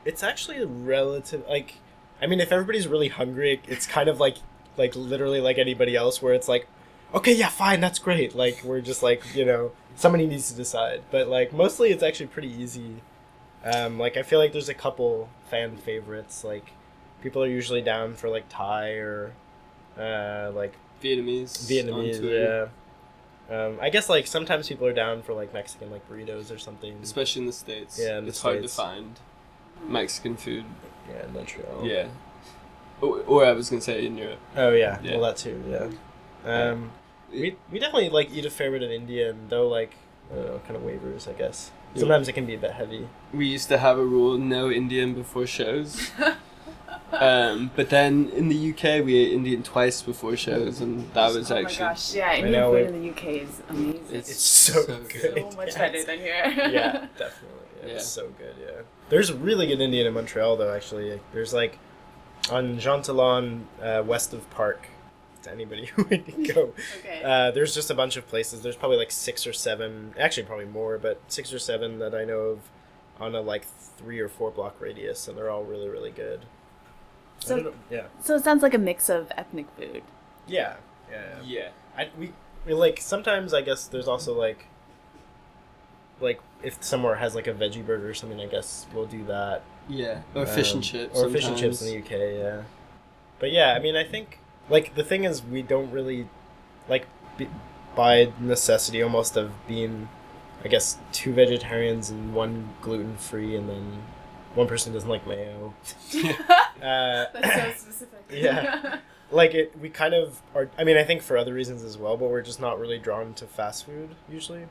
It's 0.05 0.23
actually 0.23 0.63
relative. 0.63 1.45
Like, 1.47 1.75
I 2.21 2.27
mean, 2.27 2.39
if 2.39 2.51
everybody's 2.51 2.87
really 2.87 3.09
hungry, 3.09 3.61
it's 3.67 3.85
kind 3.85 4.09
of 4.09 4.19
like 4.19 4.37
like 4.77 4.95
literally 4.95 5.41
like 5.41 5.57
anybody 5.57 5.95
else, 5.95 6.21
where 6.21 6.33
it's 6.33 6.47
like, 6.47 6.67
okay, 7.13 7.33
yeah, 7.33 7.49
fine, 7.49 7.79
that's 7.81 7.99
great. 7.99 8.35
Like 8.35 8.63
we're 8.63 8.81
just 8.81 9.03
like 9.03 9.23
you 9.35 9.45
know 9.45 9.71
somebody 9.95 10.27
needs 10.27 10.49
to 10.49 10.55
decide, 10.55 11.01
but 11.11 11.27
like 11.27 11.53
mostly 11.53 11.89
it's 11.89 12.03
actually 12.03 12.27
pretty 12.27 12.51
easy. 12.51 13.01
Um, 13.63 13.99
like 13.99 14.15
I 14.15 14.23
feel 14.23 14.39
like 14.39 14.53
there's 14.53 14.69
a 14.69 14.73
couple 14.73 15.29
fan 15.49 15.77
favorites. 15.77 16.43
Like 16.43 16.71
people 17.21 17.43
are 17.43 17.47
usually 17.47 17.81
down 17.81 18.15
for 18.15 18.29
like 18.29 18.45
Thai 18.49 18.91
or 18.91 19.33
uh, 19.99 20.51
like 20.53 20.73
Vietnamese. 21.01 21.67
Vietnamese. 21.67 22.21
Yeah. 22.23 22.67
Um, 23.49 23.77
I 23.81 23.89
guess 23.89 24.09
like 24.09 24.27
sometimes 24.27 24.67
people 24.67 24.87
are 24.87 24.93
down 24.93 25.21
for 25.21 25.33
like 25.33 25.53
Mexican 25.53 25.89
like 25.91 26.07
burritos 26.09 26.53
or 26.53 26.57
something. 26.57 26.97
Especially 27.01 27.41
in 27.43 27.45
the 27.47 27.53
states. 27.53 27.99
Yeah, 28.01 28.17
in 28.17 28.25
the 28.25 28.29
it's 28.29 28.41
hard 28.41 28.61
to 28.61 28.67
find 28.67 29.19
Mexican 29.87 30.35
food. 30.35 30.65
Yeah, 31.09 31.25
in 31.25 31.33
Montreal. 31.33 31.85
Yeah. 31.85 32.07
Or, 32.99 33.19
or 33.21 33.45
I 33.45 33.51
was 33.53 33.69
gonna 33.69 33.81
say 33.81 34.05
in 34.05 34.17
Europe. 34.17 34.39
Oh 34.55 34.71
yeah. 34.71 34.99
Yeah. 35.01 35.11
Well, 35.13 35.21
that 35.21 35.37
too. 35.37 35.63
Yeah. 35.69 35.89
Um, 36.45 36.91
we 37.31 37.55
we 37.71 37.79
definitely 37.79 38.09
like 38.09 38.31
eat 38.31 38.45
a 38.45 38.49
fair 38.49 38.71
bit 38.71 38.83
of 38.83 38.91
Indian, 38.91 39.47
though. 39.49 39.67
Like, 39.67 39.95
I 40.31 40.35
kind 40.65 40.75
of 40.75 40.81
waivers, 40.81 41.27
I 41.27 41.33
guess. 41.33 41.71
Yeah. 41.93 42.01
Sometimes 42.01 42.27
it 42.27 42.33
can 42.33 42.45
be 42.45 42.55
a 42.55 42.57
bit 42.57 42.71
heavy. 42.71 43.07
we 43.33 43.47
used 43.47 43.69
to 43.69 43.77
have 43.77 43.97
a 43.97 44.05
rule: 44.05 44.37
no 44.37 44.69
Indian 44.69 45.13
before 45.13 45.47
shows. 45.47 46.11
um, 47.13 47.71
but 47.75 47.89
then 47.89 48.29
in 48.29 48.49
the 48.49 48.71
UK, 48.71 49.03
we 49.05 49.15
ate 49.17 49.31
Indian 49.33 49.63
twice 49.63 50.01
before 50.01 50.35
shows, 50.35 50.81
and 50.81 51.11
that 51.13 51.33
was 51.33 51.51
oh 51.51 51.57
actually 51.57 51.83
Oh 51.83 51.87
my 51.87 51.93
gosh, 51.93 52.13
yeah, 52.15 52.29
I 52.29 52.35
Indian 52.35 52.51
know, 52.53 52.71
food 52.71 52.81
it- 52.81 52.93
in 52.95 53.01
the 53.01 53.09
UK 53.11 53.23
is 53.43 53.61
amazing. 53.69 54.05
It's 54.11 54.29
It's 54.29 54.41
so, 54.41 54.81
so 54.83 54.97
good. 55.03 55.09
good. 55.35 55.51
so 55.51 55.57
much 55.57 55.69
Yeah, 55.73 55.77
better 55.77 56.03
than 56.03 56.19
here. 56.19 56.43
yeah, 56.45 56.91
definitely. 57.17 57.47
Yeah, 57.81 57.87
Yeah. 57.87 57.93
It's 57.93 58.05
so 58.07 58.27
good. 58.37 58.55
Yeah. 58.59 58.81
There's 59.09 59.29
a 59.29 59.35
really 59.35 59.67
good 59.67 59.79
Indian 59.79 60.07
in 60.07 60.13
Montreal, 60.13 60.57
though. 60.57 60.73
Actually, 60.73 61.19
there's 61.33 61.53
like 61.53 61.77
on 62.51 62.77
Jean 62.79 63.01
Talon, 63.01 63.67
uh, 63.81 64.03
west 64.05 64.33
of 64.33 64.49
Park. 64.49 64.87
To 65.43 65.51
anybody 65.51 65.85
who 65.95 66.03
would 66.05 66.25
go. 66.53 66.73
okay. 66.99 67.21
Uh, 67.23 67.51
there's 67.51 67.73
just 67.73 67.89
a 67.91 67.93
bunch 67.93 68.17
of 68.17 68.27
places. 68.27 68.61
There's 68.63 68.75
probably 68.75 68.97
like 68.97 69.11
six 69.11 69.45
or 69.47 69.53
seven, 69.53 70.13
actually 70.19 70.43
probably 70.43 70.65
more, 70.65 70.97
but 70.97 71.21
six 71.27 71.53
or 71.53 71.59
seven 71.59 71.99
that 71.99 72.13
I 72.15 72.25
know 72.25 72.39
of 72.39 72.59
on 73.19 73.33
a 73.35 73.39
like 73.41 73.65
three 73.97 74.19
or 74.19 74.27
four 74.29 74.49
block 74.51 74.75
radius, 74.81 75.27
and 75.27 75.37
they're 75.37 75.49
all 75.51 75.63
really 75.63 75.87
really 75.87 76.09
good. 76.11 76.41
I 77.41 77.45
So- 77.45 77.73
yeah, 77.89 78.03
so 78.21 78.35
it 78.35 78.43
sounds 78.43 78.63
like 78.63 78.73
a 78.73 78.77
mix 78.79 79.09
of 79.09 79.31
ethnic 79.37 79.67
food. 79.77 80.03
yeah, 80.47 80.75
yeah. 81.11 81.21
yeah. 81.43 81.43
yeah. 81.43 81.69
I, 81.97 82.09
we, 82.19 82.31
we 82.65 82.73
like 82.73 82.99
sometimes 83.01 83.53
I 83.53 83.61
guess 83.61 83.87
there's 83.87 84.07
also 84.07 84.37
like 84.37 84.65
like 86.19 86.39
if 86.63 86.81
somewhere 86.83 87.15
has 87.15 87.35
like 87.35 87.47
a 87.47 87.53
veggie 87.53 87.85
burger 87.85 88.09
or 88.09 88.13
something, 88.13 88.39
I 88.39 88.47
guess 88.47 88.85
we'll 88.93 89.05
do 89.05 89.23
that. 89.25 89.61
Yeah, 89.87 90.21
or 90.35 90.45
fish 90.45 90.71
Um, 90.71 90.77
and 90.77 90.83
chips. 90.83 91.17
or 91.19 91.29
fish 91.29 91.45
and 91.45 91.57
chips 91.57 91.81
in 91.81 91.87
the 91.87 91.99
UK. 91.99 92.11
Yeah, 92.39 92.61
but 93.39 93.51
yeah, 93.51 93.73
I 93.73 93.79
mean, 93.79 93.95
I 93.95 94.03
think 94.03 94.39
like 94.69 94.95
the 94.95 95.03
thing 95.03 95.23
is 95.23 95.43
we 95.43 95.61
don't 95.61 95.91
really 95.91 96.27
like 96.89 97.05
be, 97.37 97.47
by 97.95 98.31
necessity 98.39 99.01
almost 99.01 99.37
of 99.37 99.51
being, 99.67 100.09
I 100.65 100.67
guess, 100.67 100.97
two 101.11 101.33
vegetarians 101.33 102.09
and 102.09 102.33
one 102.33 102.69
gluten 102.81 103.15
free, 103.17 103.55
and 103.55 103.69
then 103.69 104.03
one 104.57 104.67
person 104.67 104.91
doesn't 104.93 105.09
like 105.09 105.25
mayo. 105.27 105.73
Uh, 106.81 107.25
That's 107.33 107.81
so 107.81 107.89
specific. 107.91 108.19
Yeah. 108.31 108.99
like 109.31 109.53
it 109.53 109.77
we 109.81 109.89
kind 109.89 110.13
of 110.13 110.41
are 110.55 110.69
i 110.77 110.83
mean 110.85 110.95
i 110.95 111.03
think 111.03 111.21
for 111.21 111.37
other 111.37 111.53
reasons 111.53 111.83
as 111.83 111.97
well 111.97 112.15
but 112.15 112.29
we're 112.29 112.41
just 112.41 112.61
not 112.61 112.79
really 112.79 112.97
drawn 112.97 113.33
to 113.33 113.45
fast 113.45 113.85
food 113.85 114.15
usually 114.29 114.63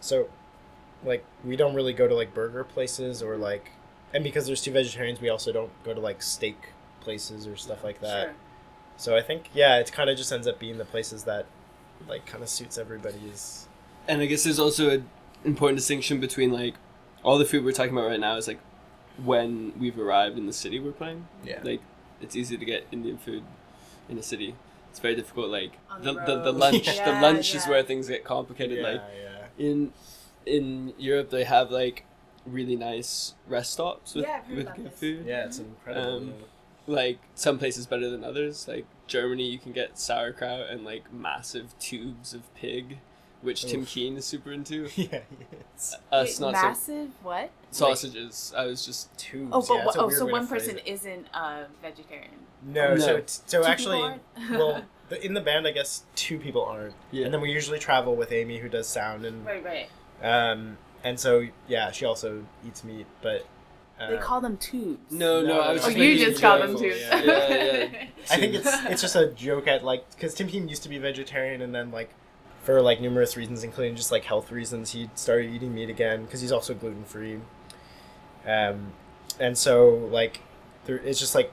so 0.00 0.28
like 1.04 1.24
we 1.42 1.56
don't 1.56 1.74
really 1.74 1.94
go 1.94 2.06
to 2.06 2.14
like 2.14 2.34
burger 2.34 2.64
places 2.64 3.22
or 3.22 3.36
like 3.38 3.70
and 4.12 4.22
because 4.22 4.44
there's 4.46 4.62
two 4.62 4.72
vegetarians 4.72 5.20
we 5.22 5.30
also 5.30 5.52
don't 5.52 5.70
go 5.84 5.94
to 5.94 6.00
like 6.00 6.20
steak 6.22 6.70
places 7.00 7.46
or 7.46 7.56
stuff 7.56 7.82
like 7.82 8.00
that 8.00 8.24
Sure. 8.24 8.34
so 8.98 9.16
i 9.16 9.22
think 9.22 9.48
yeah 9.54 9.78
it 9.78 9.90
kind 9.90 10.10
of 10.10 10.18
just 10.18 10.30
ends 10.32 10.46
up 10.46 10.58
being 10.58 10.76
the 10.76 10.84
places 10.84 11.24
that 11.24 11.46
like 12.06 12.26
kind 12.26 12.42
of 12.42 12.48
suits 12.50 12.76
everybody's 12.76 13.68
And 14.06 14.20
I 14.20 14.26
guess 14.26 14.44
there's 14.44 14.58
also 14.58 14.90
an 14.90 15.08
important 15.46 15.78
distinction 15.78 16.20
between 16.20 16.52
like 16.52 16.74
all 17.22 17.38
the 17.38 17.46
food 17.46 17.64
we're 17.64 17.72
talking 17.72 17.92
about 17.96 18.08
right 18.08 18.20
now 18.20 18.36
is 18.36 18.46
like 18.48 18.60
when 19.22 19.72
we've 19.78 19.98
arrived 19.98 20.36
in 20.38 20.46
the 20.46 20.52
city 20.52 20.78
we're 20.80 20.92
playing. 20.92 21.26
yeah 21.44 21.60
Like 21.62 21.80
it's 22.20 22.34
easy 22.36 22.56
to 22.56 22.64
get 22.64 22.86
Indian 22.92 23.18
food 23.18 23.44
in 24.08 24.18
a 24.18 24.22
city. 24.22 24.54
It's 24.90 25.00
very 25.00 25.14
difficult. 25.14 25.50
Like 25.50 25.72
the, 26.02 26.12
the 26.14 26.20
the, 26.26 26.42
the 26.44 26.52
lunch 26.52 26.86
Yeah, 26.96 27.14
the 27.14 27.20
lunch 27.20 27.54
is 27.54 27.66
where 27.66 27.82
things 27.82 28.08
get 28.08 28.24
complicated. 28.24 28.78
yeah, 28.78 28.88
Like 28.88 29.02
yeah. 29.22 29.66
in 29.66 29.92
in 30.46 30.94
Europe 30.98 31.30
they 31.30 31.44
have 31.44 31.70
like 31.70 32.04
really 32.46 32.76
nice 32.76 33.34
rest 33.48 33.72
stops 33.72 34.14
with, 34.14 34.24
Yeah, 34.26 34.42
with 34.54 34.74
good 34.76 34.84
this. 34.86 34.98
food. 35.00 35.24
yeah 35.26 35.46
it's 35.46 35.58
incredible 35.58 36.16
Um, 36.16 36.26
yeah. 36.28 36.34
Like 36.86 37.18
some 37.34 37.58
places 37.58 37.86
better 37.86 38.10
than 38.10 38.22
others. 38.24 38.68
Like 38.68 38.84
Germany 39.06 39.44
you 39.50 39.58
can 39.58 39.72
get 39.72 39.98
sauerkraut 39.98 40.68
and 40.68 40.84
like 40.84 41.10
massive 41.12 41.78
tubes 41.78 42.34
of 42.34 42.42
pig, 42.54 42.98
which 43.44 43.64
Tim 43.66 43.82
Oof. 43.82 43.88
Keen 43.88 44.16
is 44.16 44.24
super 44.24 44.52
into. 44.52 44.88
yeah 44.96 45.20
it's 45.74 45.94
Us 46.10 46.40
Wait, 46.40 46.40
not 46.40 46.56
so 46.56 46.62
massive 46.62 47.08
what? 47.22 47.50
sausages. 47.70 48.52
I 48.56 48.66
was 48.66 48.84
just 48.84 49.16
tubes 49.18 49.50
Oh, 49.52 49.60
but 49.60 49.74
yeah, 49.94 50.02
oh, 50.02 50.08
so 50.10 50.26
one 50.26 50.46
phrase 50.46 50.62
person 50.64 50.78
it. 50.78 50.86
isn't 50.86 51.26
a 51.34 51.64
vegetarian. 51.82 52.30
No, 52.66 52.96
so 52.98 53.06
No. 53.06 53.12
it's- 53.14 53.42
so 53.46 53.62
Two 53.62 53.68
actually, 53.68 54.18
well, 54.50 54.82
the, 55.10 55.24
in 55.24 55.34
the 55.34 55.40
band, 55.40 55.66
I 55.66 55.72
guess 55.72 56.04
two 56.16 56.38
people 56.38 56.64
aren't, 56.64 56.94
Yeah. 57.10 57.26
and 57.26 57.34
then 57.34 57.40
we 57.40 57.50
usually 57.52 57.78
travel 57.78 58.16
with 58.16 58.32
Amy, 58.32 58.58
who 58.58 58.68
does 58.68 58.86
sound, 58.86 59.24
and 59.26 59.44
right, 59.44 59.62
right. 59.64 59.88
um, 60.22 60.78
and 61.02 61.20
so 61.20 61.46
yeah, 61.68 61.90
she 61.90 62.04
also 62.06 62.44
eats 62.66 62.82
meat, 62.84 63.06
but 63.20 63.46
uh, 64.00 64.10
They 64.10 64.16
call 64.18 64.40
them 64.40 64.56
tubes. 64.56 65.12
no, 65.12 65.40
no. 65.42 65.48
No, 65.48 65.60
I 65.60 65.72
was 65.72 65.82
no, 65.82 65.88
Oh, 65.88 65.90
just 65.90 65.96
no. 65.98 66.02
you 66.04 66.18
just 66.26 66.40
call 66.40 66.58
them 66.58 66.76
tubes. 66.78 66.96
Yeah. 67.00 67.22
Yeah, 67.22 67.48
yeah. 67.48 68.06
I 68.30 68.36
think 68.38 68.54
it's 68.54 68.84
it's 68.86 69.02
just 69.02 69.14
a 69.16 69.28
joke 69.28 69.68
at 69.68 69.84
like 69.84 70.08
because 70.12 70.34
Tim 70.34 70.48
Keen 70.48 70.68
used 70.68 70.82
to 70.84 70.88
be 70.88 70.98
vegetarian, 70.98 71.60
and 71.60 71.74
then 71.74 71.90
like 71.90 72.10
for 72.64 72.80
like 72.82 73.00
numerous 73.00 73.36
reasons, 73.36 73.62
including 73.62 73.94
just 73.94 74.10
like 74.10 74.24
health 74.24 74.50
reasons, 74.50 74.90
he 74.92 75.08
started 75.14 75.54
eating 75.54 75.72
meat 75.74 75.88
again 75.90 76.24
because 76.24 76.40
he's 76.40 76.50
also 76.52 76.74
gluten 76.74 77.04
free. 77.04 77.38
Um, 78.46 78.92
and 79.38 79.56
so 79.56 79.90
like 80.10 80.40
there, 80.86 80.96
it's 80.96 81.20
just 81.20 81.34
like 81.34 81.52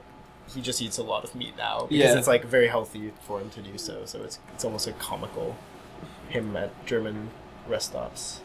he 0.54 0.62
just 0.62 0.82
eats 0.82 0.98
a 0.98 1.04
lot 1.04 1.24
of 1.24 1.36
meat 1.36 1.54
now 1.58 1.82
because 1.88 1.98
Yeah. 1.98 2.18
it's 2.18 2.28
like 2.28 2.44
very 2.46 2.68
healthy 2.68 3.14
for 3.28 3.40
him 3.40 3.50
to 3.52 3.62
do 3.62 3.78
so. 3.78 4.06
So 4.06 4.24
it's 4.24 4.40
it's 4.54 4.66
almost 4.66 4.88
like 4.88 4.98
comical 5.00 5.56
him 6.30 6.56
at 6.58 6.72
German 6.86 7.30
rest 7.68 7.88
stops. 7.92 8.42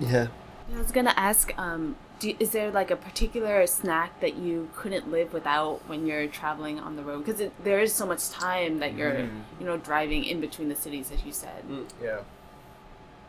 Yeah. 0.00 0.28
I 0.74 0.78
was 0.78 0.90
gonna 0.92 1.14
ask, 1.16 1.52
um, 1.58 1.96
do, 2.20 2.34
is 2.38 2.50
there 2.52 2.70
like 2.70 2.90
a 2.90 2.96
particular 2.96 3.66
snack 3.66 4.20
that 4.20 4.36
you 4.36 4.68
couldn't 4.74 5.10
live 5.10 5.32
without 5.32 5.80
when 5.88 6.06
you're 6.06 6.26
traveling 6.26 6.78
on 6.78 6.96
the 6.96 7.02
road? 7.02 7.24
Because 7.24 7.50
there 7.62 7.80
is 7.80 7.92
so 7.92 8.06
much 8.06 8.30
time 8.30 8.78
that 8.78 8.94
you're, 8.94 9.12
Mhm. 9.12 9.42
you 9.60 9.66
know, 9.66 9.76
driving 9.76 10.24
in 10.24 10.40
between 10.40 10.68
the 10.68 10.76
cities, 10.76 11.10
as 11.12 11.24
you 11.24 11.32
said. 11.32 11.64
Mm. 11.68 11.86
Yeah. 12.02 12.20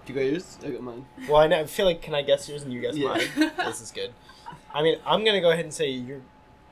Do 0.05 0.13
you 0.13 0.19
got 0.19 0.25
yours? 0.31 0.57
I 0.63 0.69
got 0.69 0.81
mine. 0.81 1.05
Well, 1.27 1.37
I, 1.37 1.47
know, 1.47 1.59
I 1.61 1.65
feel 1.65 1.85
like 1.87 2.01
can 2.01 2.13
I 2.13 2.21
guess 2.21 2.47
yours 2.47 2.61
and 2.63 2.71
you 2.71 2.79
guess 2.79 2.95
Yeah. 2.95 3.07
mine? 3.09 3.51
this 3.57 3.81
is 3.81 3.91
good. 3.91 4.13
I 4.73 4.83
mean, 4.83 4.99
I'm 5.05 5.23
gonna 5.25 5.41
go 5.41 5.49
ahead 5.51 5.65
and 5.65 5.73
say 5.73 5.89
you're, 5.89 6.21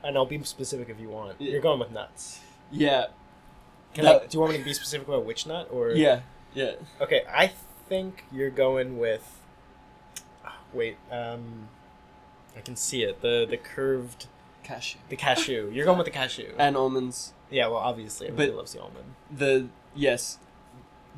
and 0.04 0.16
I'll 0.16 0.26
be 0.26 0.42
specific 0.44 0.88
if 0.88 1.00
you 1.00 1.08
want. 1.08 1.40
Yeah. 1.40 1.50
You're 1.52 1.60
going 1.60 1.80
with 1.80 1.90
nuts. 1.90 2.40
Yeah. 2.70 3.06
Can 3.92 4.06
I, 4.06 4.18
do 4.18 4.26
you 4.30 4.40
want 4.40 4.52
me 4.52 4.58
to 4.58 4.64
be 4.64 4.74
specific 4.74 5.08
about 5.08 5.24
which 5.24 5.46
nut 5.46 5.68
or? 5.72 5.90
Yeah. 5.90 6.20
Yeah. 6.54 6.72
Okay, 7.00 7.22
I 7.28 7.50
think 7.88 8.24
you're 8.32 8.50
going 8.50 8.98
with. 8.98 9.40
Wait, 10.72 10.96
um, 11.10 11.68
I 12.56 12.60
can 12.60 12.76
see 12.76 13.02
it. 13.02 13.20
The 13.20 13.46
the 13.48 13.56
curved, 13.56 14.26
Cashew. 14.62 14.98
the 15.08 15.16
cashew. 15.16 15.70
You're 15.72 15.84
going 15.84 15.98
with 15.98 16.06
the 16.06 16.10
cashew. 16.10 16.52
And 16.58 16.76
almonds. 16.76 17.32
yeah, 17.50 17.66
well, 17.68 17.78
obviously, 17.78 18.26
everybody 18.28 18.50
But- 18.50 18.56
loves 18.56 18.72
the 18.72 18.80
almond. 18.82 19.14
The 19.30 19.68
yes, 19.94 20.38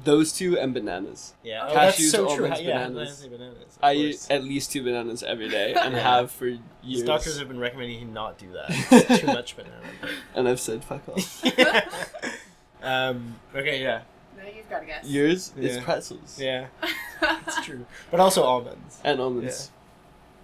those 0.04 0.32
two 0.32 0.58
and 0.58 0.74
bananas. 0.74 1.34
Yeah, 1.42 1.64
Oh, 1.64 1.68
oh, 1.70 1.74
that's 1.74 1.98
cashews, 1.98 2.10
so 2.10 2.24
true. 2.34 2.44
almonds, 2.44 2.60
yeah, 2.62 2.86
bananas. 2.88 3.08
I 3.08 3.22
say 3.24 3.28
bananas. 3.30 3.56
of 3.76 3.78
I 3.82 3.92
eat 3.94 4.26
at 4.30 4.44
least 4.44 4.72
two 4.72 4.82
bananas 4.82 5.22
every 5.22 5.48
day 5.48 5.72
and 5.78 5.94
Yeah. 5.94 6.00
have 6.02 6.30
for 6.30 6.46
These 6.50 6.60
years. 6.82 7.02
doctors 7.04 7.38
have 7.38 7.48
been 7.48 7.58
recommending 7.60 7.98
him 8.00 8.12
not 8.12 8.36
do 8.38 8.46
that. 8.52 9.18
Too 9.20 9.26
much 9.26 9.56
banana. 9.56 9.76
and 10.34 10.48
I've 10.48 10.60
said 10.60 10.84
fuck 10.84 11.08
off. 11.08 11.42
but- 11.56 11.88
um. 12.82 13.36
Okay. 13.54 13.82
Yeah. 13.82 14.02
No, 14.36 14.42
you've 14.54 14.68
got 14.68 14.80
to 14.80 14.86
guess. 14.86 15.06
Yours 15.06 15.52
is 15.56 15.76
Yeah. 15.76 15.82
pretzels 15.84 16.38
Yeah. 16.38 16.66
It's 17.22 17.64
true. 17.64 17.86
But 18.10 18.20
also 18.20 18.42
almonds. 18.44 19.00
and 19.02 19.18
almonds. 19.20 19.70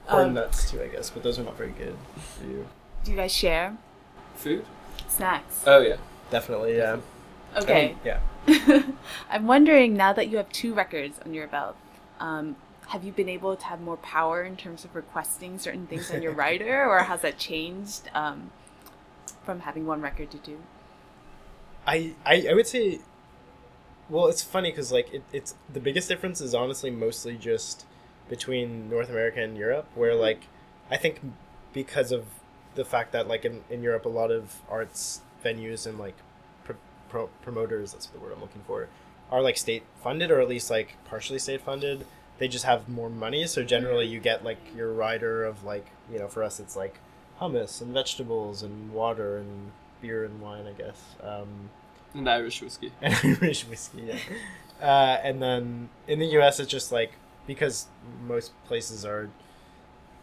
Corn 0.08 0.28
Um, 0.28 0.34
nuts 0.34 0.70
too, 0.70 0.82
I 0.82 0.88
guess, 0.88 1.10
but 1.10 1.22
those 1.22 1.38
are 1.38 1.44
not 1.44 1.56
very 1.56 1.70
good 1.70 1.96
for 2.16 2.44
you. 2.44 2.66
Do 3.04 3.10
you 3.10 3.16
guys 3.16 3.32
share 3.32 3.76
Food? 4.36 4.64
snacks? 5.08 5.62
Oh 5.66 5.80
yeah. 5.80 5.96
Definitely, 6.30 6.76
yeah. 6.76 6.96
okay. 7.56 7.92
Um, 7.92 7.98
yeah. 8.04 8.82
I'm 9.30 9.46
wondering 9.46 9.94
now 9.94 10.12
that 10.14 10.28
you 10.28 10.38
have 10.38 10.48
two 10.50 10.72
records 10.74 11.18
on 11.24 11.34
your 11.34 11.46
belt, 11.46 11.76
um, 12.20 12.56
have 12.88 13.04
you 13.04 13.12
been 13.12 13.28
able 13.28 13.54
to 13.56 13.64
have 13.66 13.80
more 13.80 13.98
power 13.98 14.42
in 14.42 14.56
terms 14.56 14.84
of 14.84 14.94
requesting 14.94 15.58
certain 15.58 15.86
things 15.86 16.10
on 16.10 16.22
your 16.22 16.32
rider, 16.46 16.84
or 16.88 17.00
has 17.00 17.20
that 17.22 17.38
changed 17.38 18.10
um, 18.14 18.50
from 19.44 19.60
having 19.60 19.86
one 19.86 20.00
record 20.00 20.30
to 20.32 20.38
two? 20.38 20.58
I, 21.86 22.14
I 22.24 22.46
I 22.50 22.54
would 22.54 22.66
say, 22.66 23.00
well, 24.08 24.26
it's 24.26 24.42
funny 24.42 24.70
because 24.70 24.90
like 24.92 25.12
it, 25.12 25.22
it's 25.32 25.54
the 25.72 25.80
biggest 25.80 26.08
difference 26.08 26.40
is 26.40 26.54
honestly 26.54 26.90
mostly 26.90 27.36
just 27.36 27.84
between 28.36 28.88
North 28.88 29.10
America 29.10 29.42
and 29.42 29.58
Europe, 29.58 29.86
where 29.94 30.14
like 30.14 30.44
I 30.90 30.96
think 30.96 31.20
because 31.74 32.10
of 32.12 32.24
the 32.76 32.84
fact 32.92 33.12
that 33.12 33.28
like 33.28 33.44
in, 33.44 33.62
in 33.68 33.82
Europe 33.82 34.06
a 34.06 34.08
lot 34.20 34.30
of 34.30 34.62
arts 34.70 35.20
venues 35.44 35.86
and 35.86 35.98
like 35.98 36.14
pr- 36.64 36.80
pro- 37.10 37.28
promoters 37.42 37.92
that's 37.92 38.06
the 38.06 38.18
word 38.18 38.32
I'm 38.34 38.40
looking 38.40 38.62
for 38.66 38.88
are 39.30 39.42
like 39.42 39.58
state 39.58 39.82
funded 40.02 40.30
or 40.30 40.40
at 40.40 40.48
least 40.48 40.70
like 40.70 40.96
partially 41.04 41.38
state 41.38 41.60
funded. 41.60 42.06
They 42.38 42.48
just 42.48 42.64
have 42.64 42.88
more 42.88 43.10
money, 43.10 43.46
so 43.46 43.62
generally 43.62 44.06
you 44.06 44.18
get 44.18 44.42
like 44.42 44.60
your 44.74 44.90
rider 44.94 45.44
of 45.44 45.62
like 45.62 45.86
you 46.10 46.18
know 46.18 46.28
for 46.28 46.42
us 46.42 46.58
it's 46.58 46.74
like 46.74 47.00
hummus 47.38 47.82
and 47.82 47.92
vegetables 47.92 48.62
and 48.62 48.94
water 48.94 49.36
and 49.36 49.72
beer 50.00 50.24
and 50.24 50.40
wine, 50.40 50.64
I 50.66 50.72
guess. 50.72 51.00
Um, 51.22 51.68
And 52.14 52.26
Irish 52.30 52.62
whiskey. 52.62 52.92
and 53.02 53.14
Irish 53.42 53.66
whiskey. 53.68 54.04
Yeah. 54.06 54.18
Uh, 54.80 55.20
and 55.22 55.40
then 55.42 55.88
in 56.08 56.18
the 56.18 56.26
U.S., 56.38 56.58
it's 56.58 56.70
just 56.70 56.90
like 56.90 57.12
because 57.46 57.86
most 58.26 58.52
places 58.64 59.04
are, 59.04 59.30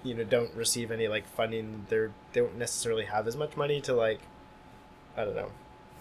you 0.03 0.13
know, 0.13 0.23
don't 0.23 0.53
receive 0.55 0.91
any 0.91 1.07
like 1.07 1.27
funding. 1.27 1.85
They're 1.89 2.11
they 2.33 2.41
don't 2.41 2.57
necessarily 2.57 3.05
have 3.05 3.27
as 3.27 3.35
much 3.35 3.55
money 3.57 3.81
to 3.81 3.93
like, 3.93 4.21
I 5.17 5.23
don't 5.25 5.35
know, 5.35 5.51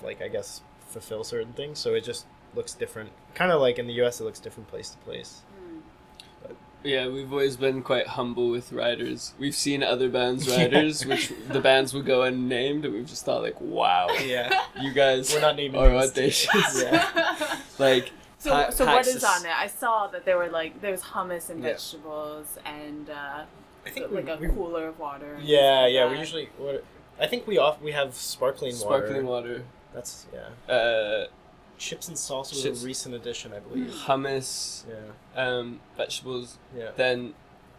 like 0.03 0.23
I 0.23 0.29
guess 0.29 0.61
fulfill 0.89 1.25
certain 1.25 1.53
things. 1.53 1.79
So 1.79 1.95
it 1.95 2.05
just 2.05 2.27
looks 2.55 2.75
different. 2.75 3.11
Kind 3.35 3.53
of 3.53 3.61
like 3.61 3.79
in 3.79 3.87
the 3.87 3.93
U.S., 3.95 4.21
it 4.21 4.25
looks 4.25 4.41
different 4.41 4.69
place 4.69 4.91
to 4.91 4.97
place. 4.99 5.43
Hmm. 5.59 5.79
Yeah, 6.85 7.09
we've 7.09 7.31
always 7.33 7.57
been 7.57 7.83
quite 7.83 8.07
humble 8.07 8.51
with 8.51 8.73
riders. 8.73 9.35
We've 9.37 9.55
seen 9.55 9.83
other 9.83 10.09
bands' 10.09 10.49
riders, 10.57 11.05
which 11.05 11.33
the 11.49 11.61
bands 11.61 11.93
would 11.93 12.07
go 12.07 12.23
unnamed, 12.23 12.85
and 12.85 12.95
we've 12.95 13.07
just 13.07 13.25
thought 13.25 13.43
like, 13.43 13.61
wow, 13.61 14.07
Yeah. 14.25 14.63
you 14.81 14.93
guys 14.93 15.33
We're 15.35 15.41
not 15.41 15.57
naming 15.57 15.81
are 15.81 15.95
audacious. 15.95 16.83
Yeah. 16.83 17.59
like, 17.79 18.13
So, 18.39 18.51
Pa- 18.51 18.71
so 18.71 18.87
what 18.87 19.07
is 19.07 19.25
on 19.25 19.45
it? 19.45 19.51
I 19.53 19.67
saw 19.67 20.07
that 20.09 20.25
there 20.25 20.39
were 20.39 20.49
like 20.49 20.81
there 20.81 20.93
was 20.93 21.03
hummus 21.03 21.51
and 21.51 21.63
Yeah. 21.63 21.71
vegetables 21.73 22.57
and 22.65 23.11
uh, 23.11 23.43
I 23.87 23.91
think 23.91 24.11
like 24.13 24.27
we, 24.27 24.31
a 24.33 24.37
we- 24.37 24.49
cooler 24.49 24.87
of 24.89 24.99
water. 24.99 25.35
and 25.35 25.45
Yeah, 25.45 25.59
things 25.59 25.83
like 25.85 25.93
yeah. 25.95 26.11
We 26.11 26.19
usually. 26.19 26.49
What, 26.59 26.85
I 27.21 27.27
think 27.27 27.47
we 27.49 27.59
off 27.59 27.81
we 27.83 27.93
have 27.93 28.15
sparkling, 28.15 28.73
sparkling 28.73 29.27
water. 29.27 29.27
Sparkling 29.27 29.27
water, 29.27 29.65
That's 29.95 30.27
yeah. 30.33 30.73
uh, 30.73 31.27
Chips 31.79 32.09
and 32.09 32.17
salsa 32.17 32.51
was 32.53 32.63
Chips. 32.63 32.83
a 32.83 32.87
recent 32.87 33.15
addition, 33.15 33.53
I 33.53 33.59
believe. 33.61 33.91
hummus, 34.07 34.85
Yeah, 34.89 35.41
um, 35.43 35.81
vegetables, 35.97 36.59
yeah. 36.77 36.91
then 36.97 37.35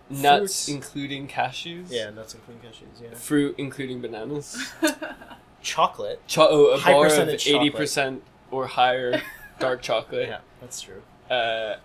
nuts, 0.09 0.65
Fruits. 0.65 0.67
including 0.69 1.27
cashews. 1.27 1.87
Yeah, 1.89 2.09
nuts 2.09 2.33
including 2.33 2.69
cashews. 2.69 3.01
Yeah, 3.01 3.13
Fruit, 3.15 3.55
including 3.57 3.99
bananas. 4.01 4.57
chocolate. 5.61 6.21
Cho- 6.27 6.47
oh, 6.49 6.65
a 6.73 6.77
High 6.77 6.93
bar 6.93 7.07
of 7.07 7.29
eighty 7.29 7.69
percent 7.69 8.23
or 8.51 8.67
higher 8.67 9.21
dark 9.59 9.81
chocolate. 9.89 10.29
Yeah, 10.29 10.39
that's 10.61 10.81
true. 10.81 11.01
Uh, 11.29 11.75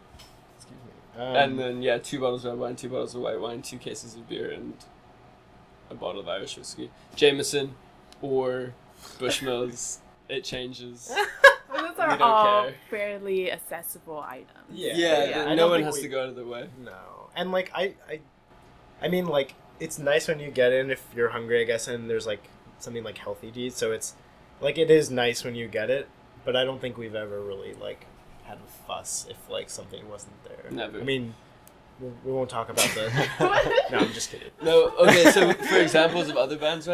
Excuse 0.56 0.78
me. 1.16 1.20
Um, 1.22 1.36
and 1.36 1.58
then 1.58 1.82
yeah, 1.82 1.98
two 1.98 2.20
bottles 2.20 2.44
of 2.44 2.52
red 2.52 2.60
wine, 2.60 2.76
two 2.76 2.88
bottles 2.88 3.14
of 3.14 3.20
white 3.22 3.40
wine, 3.40 3.62
two 3.62 3.78
cases 3.78 4.14
of 4.14 4.28
beer, 4.28 4.50
and 4.50 4.74
a 5.90 5.94
bottle 5.94 6.20
of 6.20 6.28
Irish 6.28 6.56
whiskey. 6.56 6.90
Jameson 7.16 7.74
or 8.22 8.72
Bushmills. 9.18 9.98
it 10.28 10.44
changes. 10.44 11.12
Well, 11.72 11.88
those 11.88 11.98
are 11.98 12.22
all 12.22 12.62
care. 12.66 12.74
fairly 12.88 13.50
accessible 13.50 14.20
items. 14.20 14.48
Yeah, 14.70 14.92
Yeah, 14.94 15.24
yeah. 15.24 15.44
the- 15.44 15.50
I 15.50 15.54
no 15.56 15.68
one 15.68 15.82
has 15.82 15.96
we- 15.96 16.02
to 16.02 16.08
go 16.08 16.22
out 16.22 16.28
of 16.28 16.36
their 16.36 16.44
way. 16.46 16.68
no, 16.84 16.92
and 17.34 17.50
like 17.50 17.72
I, 17.74 17.94
I, 18.08 18.20
I 19.02 19.08
mean 19.08 19.26
like 19.26 19.54
it's 19.80 19.98
nice 19.98 20.28
when 20.28 20.38
you 20.38 20.52
get 20.52 20.72
in 20.72 20.92
if 20.92 21.04
you're 21.16 21.30
hungry, 21.30 21.60
I 21.60 21.64
guess, 21.64 21.88
and 21.88 22.08
there's 22.08 22.28
like 22.28 22.44
something 22.78 23.02
like 23.02 23.18
healthy 23.18 23.50
to 23.50 23.60
eat. 23.60 23.72
So 23.72 23.90
it's 23.90 24.14
like 24.60 24.78
it 24.78 24.88
is 24.88 25.10
nice 25.10 25.42
when 25.42 25.56
you 25.56 25.66
get 25.66 25.90
it, 25.90 26.08
but 26.44 26.54
I 26.54 26.62
don't 26.64 26.80
think 26.80 26.96
we've 26.96 27.16
ever 27.16 27.40
really 27.42 27.74
like 27.74 28.06
had 28.54 28.64
a 28.64 28.86
fuss 28.86 29.26
if 29.28 29.48
like 29.50 29.70
something 29.70 30.08
wasn't 30.08 30.42
there. 30.44 30.70
Never. 30.70 31.00
I 31.00 31.04
mean, 31.04 31.34
we, 32.00 32.32
won't 32.32 32.50
talk 32.50 32.68
about 32.68 32.88
the. 32.94 33.28
no, 33.90 33.98
I'm 33.98 34.12
just 34.12 34.30
kidding. 34.30 34.50
No, 34.62 34.90
okay. 34.98 35.30
So 35.30 35.52
for 35.52 35.76
examples 35.76 36.28
of 36.28 36.36
other 36.36 36.56
bands 36.56 36.88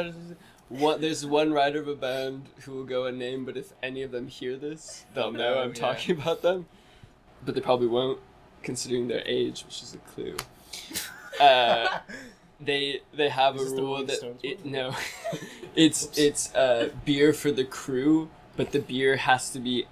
one 0.69 1.01
there's 1.01 1.27
one 1.27 1.53
rider 1.53 1.81
of 1.81 1.89
a 1.89 1.97
band 1.97 2.49
who 2.61 2.73
will 2.73 2.85
go 2.85 3.07
unnamed, 3.07 3.47
but 3.47 3.57
if 3.57 3.73
any 3.83 4.03
of 4.03 4.13
them 4.13 4.29
hear 4.29 4.57
this, 4.57 5.05
they'll 5.15 5.33
know 5.33 5.59
I'm 5.59 5.71
yeah. 5.71 5.75
talking 5.75 6.19
about 6.19 6.43
them. 6.43 6.67
But 7.45 7.55
they 7.55 7.61
probably 7.61 7.89
won't, 7.89 8.21
considering 8.63 9.09
their 9.09 9.23
age, 9.27 9.65
which 9.65 9.83
is 9.83 9.95
a 9.95 9.99
clue. 9.99 10.37
Uh, 11.41 12.01
they 12.61 13.01
they 13.15 13.31
have 13.31 13.57
Is 13.57 13.73
a 13.73 13.77
rule 13.77 14.05
that 14.05 14.37
it, 14.43 14.67
no, 14.67 14.95
it's 15.75 16.05
Oops. 16.05 16.19
it's 16.19 16.55
uh, 16.55 16.91
beer 17.07 17.33
for 17.33 17.51
the 17.51 17.65
crew, 17.65 18.29
but 18.59 18.73
the 18.73 18.81
beer 18.81 19.17
has 19.17 19.49
to 19.51 19.59
be 19.59 19.87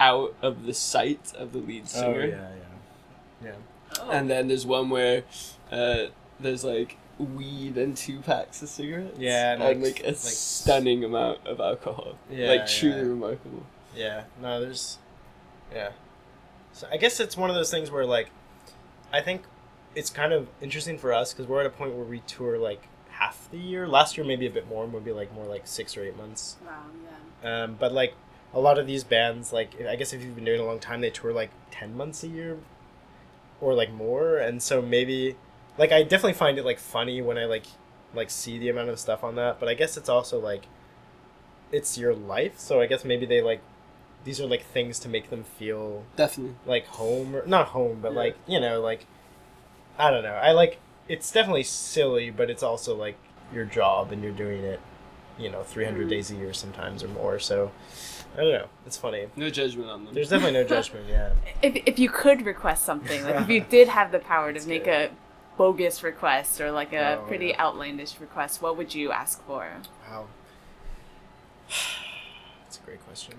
out 0.00 0.34
of 0.42 0.66
the 0.66 0.74
sight 0.74 1.32
of 1.36 1.52
the 1.52 1.58
lead 1.58 1.88
singer. 1.88 2.06
Oh 2.06 2.12
singer. 2.12 2.26
yeah, 2.26 2.48
yeah, 3.42 3.48
yeah. 3.50 4.00
Oh. 4.00 4.10
And 4.10 4.28
then 4.30 4.48
there's 4.48 4.66
one 4.66 4.90
where 4.90 5.22
uh, 5.70 6.06
there's 6.40 6.64
like 6.64 6.96
weed 7.18 7.76
and 7.76 7.96
two 7.96 8.20
packs 8.20 8.62
of 8.62 8.68
cigarettes. 8.68 9.18
Yeah, 9.18 9.52
and, 9.52 9.62
and, 9.62 9.82
like, 9.82 9.98
like, 9.98 10.04
a 10.04 10.08
like- 10.08 10.16
stunning 10.16 11.04
amount 11.04 11.46
of 11.46 11.60
alcohol. 11.60 12.16
Yeah, 12.30 12.48
like 12.48 12.66
truly 12.66 12.96
yeah. 12.96 13.02
remarkable. 13.02 13.66
Yeah, 13.94 14.24
no, 14.42 14.60
there's, 14.60 14.98
yeah. 15.72 15.90
So 16.72 16.88
I 16.90 16.96
guess 16.96 17.20
it's 17.20 17.36
one 17.36 17.50
of 17.50 17.56
those 17.56 17.70
things 17.70 17.90
where 17.90 18.04
like, 18.04 18.30
I 19.12 19.20
think 19.20 19.42
it's 19.94 20.10
kind 20.10 20.32
of 20.32 20.48
interesting 20.60 20.98
for 20.98 21.12
us 21.12 21.32
because 21.32 21.48
we're 21.48 21.60
at 21.60 21.66
a 21.66 21.70
point 21.70 21.94
where 21.94 22.04
we 22.04 22.18
tour 22.20 22.58
like 22.58 22.88
half 23.10 23.48
the 23.52 23.58
year. 23.58 23.86
Last 23.86 24.16
year 24.16 24.26
maybe 24.26 24.46
a 24.46 24.50
bit 24.50 24.68
more, 24.68 24.88
maybe 24.88 25.12
like 25.12 25.32
more 25.32 25.44
like 25.46 25.66
six 25.68 25.96
or 25.96 26.04
eight 26.04 26.16
months. 26.16 26.56
wow, 26.66 26.72
yeah. 27.44 27.62
Um, 27.62 27.76
but 27.78 27.92
like 27.92 28.14
a 28.54 28.60
lot 28.60 28.78
of 28.78 28.86
these 28.86 29.04
bands, 29.04 29.52
like 29.52 29.80
I 29.86 29.96
guess 29.96 30.12
if 30.12 30.22
you've 30.22 30.34
been 30.36 30.44
doing 30.44 30.60
it 30.60 30.62
a 30.62 30.66
long 30.66 30.78
time, 30.78 31.00
they 31.00 31.10
tour 31.10 31.32
like 31.32 31.50
ten 31.70 31.96
months 31.96 32.22
a 32.22 32.28
year, 32.28 32.58
or 33.60 33.74
like 33.74 33.92
more. 33.92 34.36
And 34.38 34.62
so 34.62 34.80
maybe, 34.80 35.36
like 35.76 35.92
I 35.92 36.02
definitely 36.02 36.34
find 36.34 36.58
it 36.58 36.64
like 36.64 36.78
funny 36.78 37.20
when 37.20 37.36
I 37.38 37.44
like 37.46 37.64
like 38.14 38.30
see 38.30 38.58
the 38.58 38.68
amount 38.68 38.90
of 38.90 38.98
stuff 39.00 39.24
on 39.24 39.34
that. 39.36 39.58
But 39.58 39.68
I 39.68 39.74
guess 39.74 39.96
it's 39.96 40.08
also 40.08 40.38
like, 40.38 40.66
it's 41.72 41.98
your 41.98 42.14
life. 42.14 42.58
So 42.58 42.80
I 42.80 42.86
guess 42.86 43.04
maybe 43.04 43.26
they 43.26 43.42
like, 43.42 43.60
these 44.24 44.40
are 44.40 44.46
like 44.46 44.64
things 44.64 44.98
to 45.00 45.08
make 45.08 45.30
them 45.30 45.44
feel 45.44 46.04
Definitely. 46.16 46.54
like 46.64 46.86
home 46.86 47.34
or 47.34 47.44
not 47.46 47.68
home, 47.68 47.98
but 48.00 48.12
Yeah. 48.12 48.18
like 48.18 48.36
you 48.46 48.60
know 48.60 48.80
like, 48.80 49.06
I 49.98 50.10
don't 50.10 50.22
know. 50.22 50.34
I 50.34 50.52
like 50.52 50.78
it's 51.08 51.30
definitely 51.32 51.64
silly, 51.64 52.30
but 52.30 52.48
it's 52.50 52.62
also 52.62 52.94
like 52.96 53.16
your 53.52 53.64
job 53.64 54.10
and 54.12 54.22
you're 54.22 54.32
doing 54.32 54.62
it, 54.62 54.80
you 55.38 55.50
know, 55.50 55.62
300 55.64 56.06
Mm. 56.06 56.10
days 56.10 56.30
a 56.30 56.36
year 56.36 56.52
sometimes 56.54 57.02
or 57.02 57.08
more. 57.08 57.38
So 57.38 57.72
I 58.34 58.36
don't 58.38 58.52
know. 58.52 58.66
It's 58.86 58.96
funny. 58.96 59.26
No 59.36 59.48
judgment 59.48 59.88
on 59.88 60.04
them. 60.04 60.14
There's 60.14 60.28
definitely 60.28 60.60
no 60.60 60.64
judgment. 60.64 61.06
Yeah. 61.08 61.30
If, 61.62 61.82
if 61.86 61.98
you 61.98 62.08
could 62.10 62.44
request 62.44 62.84
something, 62.84 63.22
like 63.24 63.36
if 63.36 63.48
you 63.48 63.60
did 63.70 63.88
have 63.88 64.10
the 64.12 64.18
power 64.18 64.52
to 64.52 64.68
make 64.68 64.84
good. 64.84 65.10
a 65.10 65.56
bogus 65.56 66.02
request 66.02 66.60
or 66.60 66.70
like 66.72 66.92
a 66.92 67.18
Oh, 67.18 67.24
pretty 67.26 67.48
yeah. 67.48 67.62
outlandish 67.64 68.18
request, 68.20 68.60
what 68.60 68.76
would 68.76 68.94
you 68.94 69.12
ask 69.12 69.42
for? 69.46 69.68
Wow. 70.10 70.26
That's 72.64 72.78
a 72.78 72.82
great 72.84 73.04
question. 73.06 73.34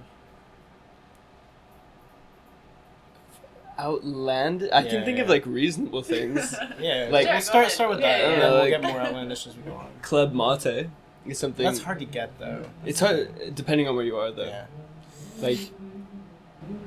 Outland. 3.77 4.69
I 4.71 4.83
can 4.83 4.93
Yeah, 4.99 5.05
think 5.05 5.19
of 5.19 5.27
like 5.27 5.45
reasonable 5.45 6.01
things. 6.01 6.55
Yeah. 6.79 7.09
Like- 7.11 7.27
we'll 7.27 7.41
start 7.41 7.65
go 7.65 7.69
start 7.69 7.89
with 7.89 7.99
ahead. 7.99 8.21
that, 8.21 8.27
Yeah, 8.27 8.33
and 8.33 8.33
yeah, 8.33 8.39
then 8.39 8.51
we'll 8.51 8.59
like- 8.61 8.69
get 8.69 8.83
more 8.83 8.99
outlandish 9.01 9.47
as 9.47 9.57
we 9.57 9.63
go 9.63 9.73
on. 9.73 9.87
Club 10.01 10.33
mate 10.33 10.87
is 11.27 11.39
something. 11.39 11.63
That's 11.65 11.81
hard 11.81 11.99
to 11.99 12.05
get 12.05 12.37
though. 12.39 12.63
It's 12.85 12.99
hard 12.99 13.55
depending 13.55 13.87
on 13.87 13.95
where 13.95 14.05
you 14.05 14.17
are 14.17 14.31
though. 14.31 14.45
Yeah. 14.45 14.65
Like, 15.39 15.59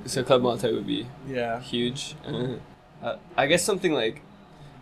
so 0.06 0.22
club 0.24 0.42
mate 0.42 0.72
would 0.72 0.86
be 0.86 1.06
Yeah. 1.28 1.60
huge. 1.60 2.14
Uh, 2.26 2.54
uh, 3.02 3.16
I 3.36 3.46
guess 3.46 3.62
something 3.64 3.92
like. 3.92 4.22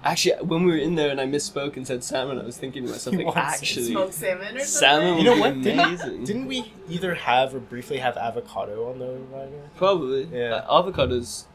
Actually, 0.04 0.36
when 0.44 0.64
we 0.64 0.70
were 0.70 0.76
in 0.78 0.94
there 0.94 1.10
and 1.10 1.20
I 1.20 1.26
misspoke 1.26 1.76
and 1.76 1.84
said 1.84 2.04
salmon, 2.04 2.38
I 2.38 2.44
was 2.44 2.56
thinking 2.56 2.84
to 2.84 2.90
myself, 2.92 3.16
like, 3.16 3.36
actually, 3.36 3.90
Smoked 3.90 4.14
salmon 4.14 4.56
or 4.56 4.60
salmon 4.60 5.18
You 5.18 5.24
know 5.24 5.32
would 5.32 5.40
what? 5.40 5.54
be 5.54 5.62
Didn't, 5.62 5.80
amazing. 5.80 6.24
didn't 6.24 6.46
we 6.46 6.72
either 6.88 7.14
have 7.14 7.52
or 7.56 7.58
briefly 7.58 7.96
have 7.98 8.16
avocado 8.16 8.88
on 8.88 9.00
the 9.00 9.14
rider? 9.36 9.68
Probably. 9.76 10.28
Yeah. 10.32 10.56
Uh, 10.68 10.82
avocados. 10.82 11.46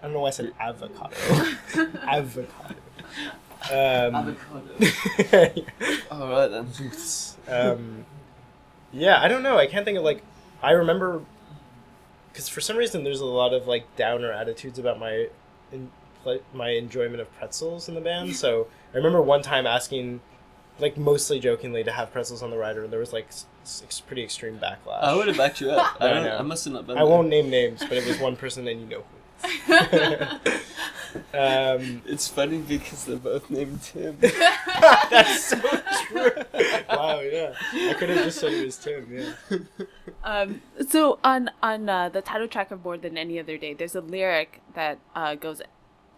I 0.00 0.06
don't 0.06 0.14
know 0.14 0.20
why 0.20 0.28
I 0.28 0.30
said 0.32 0.52
avocado. 0.58 1.14
avocado. 2.02 2.74
Um, 3.70 4.14
Alright 6.10 6.50
then. 6.50 6.66
um, 7.48 8.04
yeah, 8.92 9.20
I 9.20 9.28
don't 9.28 9.42
know. 9.42 9.56
I 9.58 9.66
can't 9.66 9.84
think 9.84 9.98
of 9.98 10.04
like. 10.04 10.22
I 10.62 10.72
remember 10.72 11.22
because 12.32 12.48
for 12.48 12.60
some 12.60 12.76
reason 12.76 13.04
there's 13.04 13.20
a 13.20 13.26
lot 13.26 13.52
of 13.52 13.66
like 13.66 13.96
downer 13.96 14.32
attitudes 14.32 14.78
about 14.78 14.98
my 14.98 15.28
in, 15.72 15.90
my 16.54 16.70
enjoyment 16.70 17.20
of 17.20 17.32
pretzels 17.36 17.88
in 17.88 17.94
the 17.94 18.00
band. 18.00 18.34
So 18.36 18.68
I 18.92 18.96
remember 18.96 19.20
one 19.20 19.42
time 19.42 19.66
asking, 19.66 20.20
like 20.78 20.96
mostly 20.96 21.40
jokingly, 21.40 21.84
to 21.84 21.92
have 21.92 22.12
pretzels 22.12 22.42
on 22.42 22.50
the 22.50 22.56
rider, 22.58 22.84
and 22.84 22.92
there 22.92 23.00
was 23.00 23.12
like 23.12 23.28
s- 23.64 24.02
pretty 24.06 24.22
extreme 24.22 24.58
backlash. 24.58 25.02
I 25.02 25.14
would 25.14 25.28
have 25.28 25.36
backed 25.36 25.60
you 25.60 25.70
up. 25.70 25.96
I, 26.00 26.10
I 26.10 26.12
don't, 26.14 26.24
know. 26.24 26.38
I 26.38 26.42
must 26.42 26.64
have 26.64 26.74
not 26.74 26.86
been 26.86 26.96
I 26.96 27.00
there. 27.00 27.10
won't 27.10 27.28
name 27.28 27.50
names, 27.50 27.80
but 27.80 27.92
it 27.92 28.06
was 28.06 28.18
one 28.18 28.36
person, 28.36 28.66
and 28.68 28.80
you 28.80 28.86
know 28.86 28.98
who. 28.98 29.11
Um, 31.34 32.02
It's 32.06 32.28
funny 32.28 32.58
because 32.58 33.04
they're 33.04 33.16
both 33.16 33.50
named 33.50 33.82
Tim. 33.82 34.16
that's 34.20 35.44
so 35.44 35.58
true. 35.58 36.32
wow, 36.88 37.20
yeah. 37.20 37.54
I 37.74 37.94
could 37.98 38.08
have 38.10 38.24
just 38.24 38.38
said 38.38 38.52
it 38.52 38.64
was 38.64 38.76
Tim. 38.78 39.06
Yeah. 39.10 39.58
Um, 40.24 40.62
so 40.88 41.18
on 41.24 41.50
on 41.62 41.88
uh, 41.88 42.08
the 42.08 42.22
title 42.22 42.48
track 42.48 42.70
of 42.70 42.84
More 42.84 42.96
Than 42.96 43.18
Any 43.18 43.38
Other 43.38 43.58
Day, 43.58 43.74
there's 43.74 43.94
a 43.94 44.00
lyric 44.00 44.60
that 44.74 44.98
uh, 45.14 45.34
goes, 45.34 45.60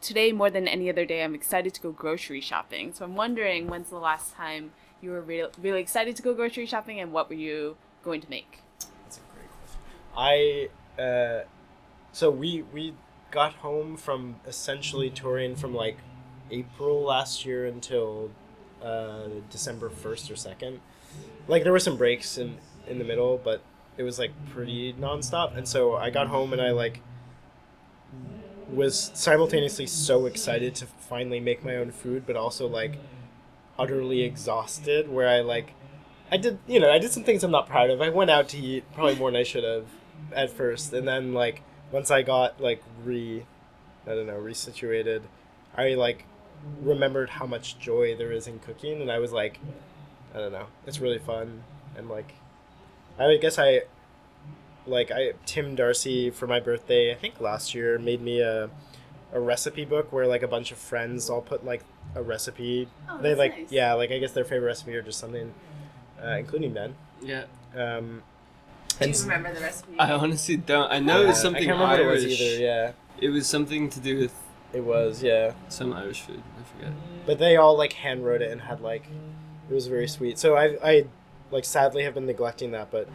"Today 0.00 0.32
more 0.32 0.50
than 0.50 0.68
any 0.68 0.90
other 0.90 1.04
day, 1.04 1.22
I'm 1.24 1.34
excited 1.34 1.74
to 1.74 1.80
go 1.80 1.90
grocery 1.92 2.40
shopping." 2.40 2.92
So 2.92 3.04
I'm 3.04 3.16
wondering 3.16 3.68
when's 3.68 3.90
the 3.90 3.98
last 3.98 4.34
time 4.34 4.72
you 5.00 5.10
were 5.10 5.20
re- 5.20 5.46
really 5.60 5.80
excited 5.80 6.16
to 6.16 6.22
go 6.22 6.34
grocery 6.34 6.66
shopping, 6.66 7.00
and 7.00 7.12
what 7.12 7.28
were 7.28 7.34
you 7.36 7.76
going 8.02 8.20
to 8.20 8.30
make? 8.30 8.60
That's 9.02 9.18
a 9.18 9.20
great 9.34 9.50
question. 9.58 9.80
I 10.98 11.02
uh, 11.02 11.44
so 12.12 12.30
we 12.30 12.62
we 12.72 12.94
got 13.34 13.54
home 13.54 13.96
from 13.96 14.36
essentially 14.46 15.10
touring 15.10 15.56
from 15.56 15.74
like 15.74 15.98
April 16.52 17.02
last 17.02 17.44
year 17.44 17.66
until 17.66 18.30
uh, 18.80 19.26
December 19.50 19.90
first 19.90 20.30
or 20.30 20.36
second. 20.36 20.80
Like 21.48 21.64
there 21.64 21.72
were 21.72 21.80
some 21.80 21.96
breaks 21.96 22.38
in 22.38 22.58
in 22.86 22.98
the 22.98 23.04
middle, 23.04 23.40
but 23.42 23.60
it 23.96 24.04
was 24.04 24.18
like 24.18 24.32
pretty 24.50 24.92
nonstop. 24.94 25.56
And 25.56 25.66
so 25.66 25.96
I 25.96 26.10
got 26.10 26.28
home 26.28 26.52
and 26.52 26.62
I 26.62 26.70
like 26.70 27.00
was 28.72 29.10
simultaneously 29.14 29.86
so 29.86 30.26
excited 30.26 30.74
to 30.76 30.86
finally 30.86 31.40
make 31.40 31.64
my 31.64 31.76
own 31.76 31.90
food, 31.90 32.24
but 32.26 32.36
also 32.36 32.68
like 32.68 32.98
utterly 33.78 34.22
exhausted. 34.22 35.10
Where 35.10 35.28
I 35.28 35.40
like 35.40 35.74
I 36.30 36.36
did, 36.36 36.58
you 36.68 36.78
know, 36.78 36.90
I 36.90 36.98
did 36.98 37.10
some 37.10 37.24
things 37.24 37.42
I'm 37.42 37.50
not 37.50 37.68
proud 37.68 37.90
of. 37.90 38.00
I 38.00 38.10
went 38.10 38.30
out 38.30 38.48
to 38.50 38.58
eat 38.58 38.84
probably 38.94 39.16
more 39.16 39.30
than 39.30 39.40
I 39.40 39.44
should 39.44 39.64
have 39.64 39.86
at 40.32 40.50
first, 40.50 40.92
and 40.92 41.06
then 41.06 41.34
like 41.34 41.62
once 41.94 42.10
I 42.10 42.22
got 42.22 42.60
like 42.60 42.82
re, 43.04 43.46
I 44.04 44.10
don't 44.10 44.26
know, 44.26 44.40
resituated, 44.40 45.22
I 45.76 45.94
like 45.94 46.24
remembered 46.82 47.30
how 47.30 47.46
much 47.46 47.78
joy 47.78 48.16
there 48.16 48.32
is 48.32 48.48
in 48.48 48.58
cooking, 48.58 49.00
and 49.00 49.12
I 49.12 49.20
was 49.20 49.30
like, 49.30 49.60
I 50.34 50.38
don't 50.38 50.50
know, 50.50 50.66
it's 50.88 50.98
really 50.98 51.20
fun, 51.20 51.62
and 51.96 52.08
like, 52.08 52.34
I 53.16 53.36
guess 53.36 53.60
I, 53.60 53.82
like 54.88 55.12
I 55.12 55.34
Tim 55.46 55.76
Darcy 55.76 56.30
for 56.30 56.48
my 56.48 56.58
birthday, 56.58 57.12
I 57.12 57.14
think 57.14 57.40
last 57.40 57.76
year 57.76 57.96
made 57.96 58.20
me 58.20 58.40
a, 58.40 58.70
a 59.32 59.38
recipe 59.38 59.84
book 59.84 60.12
where 60.12 60.26
like 60.26 60.42
a 60.42 60.48
bunch 60.48 60.72
of 60.72 60.78
friends 60.78 61.30
all 61.30 61.42
put 61.42 61.64
like 61.64 61.84
a 62.16 62.22
recipe. 62.24 62.88
Oh, 63.08 63.18
they 63.18 63.28
that's 63.30 63.38
like 63.38 63.56
nice. 63.56 63.72
yeah, 63.72 63.92
like 63.94 64.10
I 64.10 64.18
guess 64.18 64.32
their 64.32 64.44
favorite 64.44 64.66
recipe 64.66 64.96
or 64.96 65.02
just 65.02 65.20
something, 65.20 65.54
uh, 66.20 66.38
including 66.38 66.72
Ben. 66.72 66.96
Yeah. 67.22 67.44
Um, 67.76 68.24
Do 69.00 69.08
you 69.08 69.14
remember 69.22 69.52
the 69.54 69.60
recipe? 69.60 69.98
I 69.98 70.12
honestly 70.12 70.56
don't. 70.56 70.90
I 70.90 70.98
know 71.00 71.22
it 71.22 71.26
was 71.26 71.36
Yeah, 71.38 71.42
something 71.42 71.62
I 71.62 71.66
can't 71.66 71.80
remember 71.80 72.02
Irish. 72.10 72.22
it 72.22 72.26
was 72.30 72.40
either. 72.40 72.62
Yeah, 72.62 72.92
It 73.20 73.28
was 73.30 73.46
something 73.46 73.90
to 73.90 74.00
do 74.00 74.18
with 74.18 74.34
it 74.72 74.82
was. 74.84 75.22
Yeah, 75.22 75.52
some 75.68 75.92
Irish 75.92 76.20
food. 76.22 76.42
I 76.58 76.62
forget. 76.76 76.92
but 77.26 77.38
they 77.38 77.56
all 77.56 77.76
like 77.76 77.92
hand 77.94 78.24
wrote 78.24 78.42
it 78.42 78.50
and 78.50 78.60
had 78.62 78.80
like, 78.80 79.04
it 79.70 79.74
was 79.74 79.86
very 79.86 80.08
sweet. 80.08 80.38
So 80.38 80.56
I 80.56 80.76
I 80.82 81.06
like 81.50 81.64
sadly 81.64 82.02
have 82.04 82.14
been 82.14 82.26
neglecting 82.26 82.72
that, 82.72 82.90
but 82.90 83.08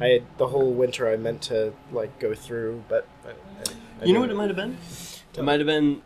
I 0.00 0.22
the 0.38 0.48
whole 0.48 0.72
winter 0.72 1.08
I 1.08 1.16
meant 1.16 1.42
to 1.42 1.72
like 1.92 2.18
go 2.18 2.34
through, 2.34 2.82
but 2.88 3.06
I, 3.24 3.30
I, 3.30 3.32
I 4.02 4.04
You 4.06 4.12
know 4.12 4.20
what 4.20 4.30
it 4.30 4.34
might 4.36 4.48
have 4.48 4.56
been? 4.56 4.76
It 5.36 5.42
might 5.42 5.60
have 5.60 5.66
been 5.66 6.02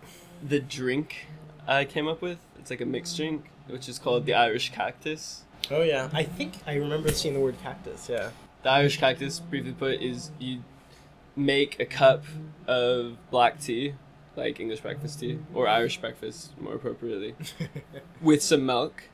the 0.46 0.60
drink 0.60 1.26
I 1.66 1.84
came 1.84 2.06
up 2.08 2.20
with. 2.22 2.38
It's 2.58 2.70
like 2.70 2.80
a 2.80 2.86
mixed 2.86 3.16
drink, 3.16 3.50
which 3.66 3.88
is 3.88 3.98
called 3.98 4.26
the 4.26 4.34
Irish 4.34 4.70
Cactus. 4.72 5.42
Oh 5.70 5.82
yeah, 5.82 6.08
I 6.12 6.22
think 6.24 6.54
I 6.66 6.74
remember 6.76 7.10
seeing 7.12 7.34
the 7.34 7.40
word 7.40 7.56
cactus. 7.62 8.08
Yeah. 8.10 8.30
The 8.62 8.70
Irish 8.70 8.98
Cactus, 8.98 9.38
briefly 9.40 9.72
put, 9.72 10.00
is 10.00 10.30
you 10.38 10.62
make 11.36 11.78
a 11.78 11.84
cup 11.86 12.24
of 12.66 13.16
black 13.30 13.60
tea, 13.60 13.94
like 14.36 14.58
English 14.60 14.80
breakfast 14.80 15.20
tea, 15.20 15.38
or 15.54 15.68
Irish 15.68 15.98
breakfast, 16.00 16.58
more 16.60 16.74
appropriately, 16.74 17.34
with 18.20 18.42
some 18.42 18.66
milk, 18.66 19.04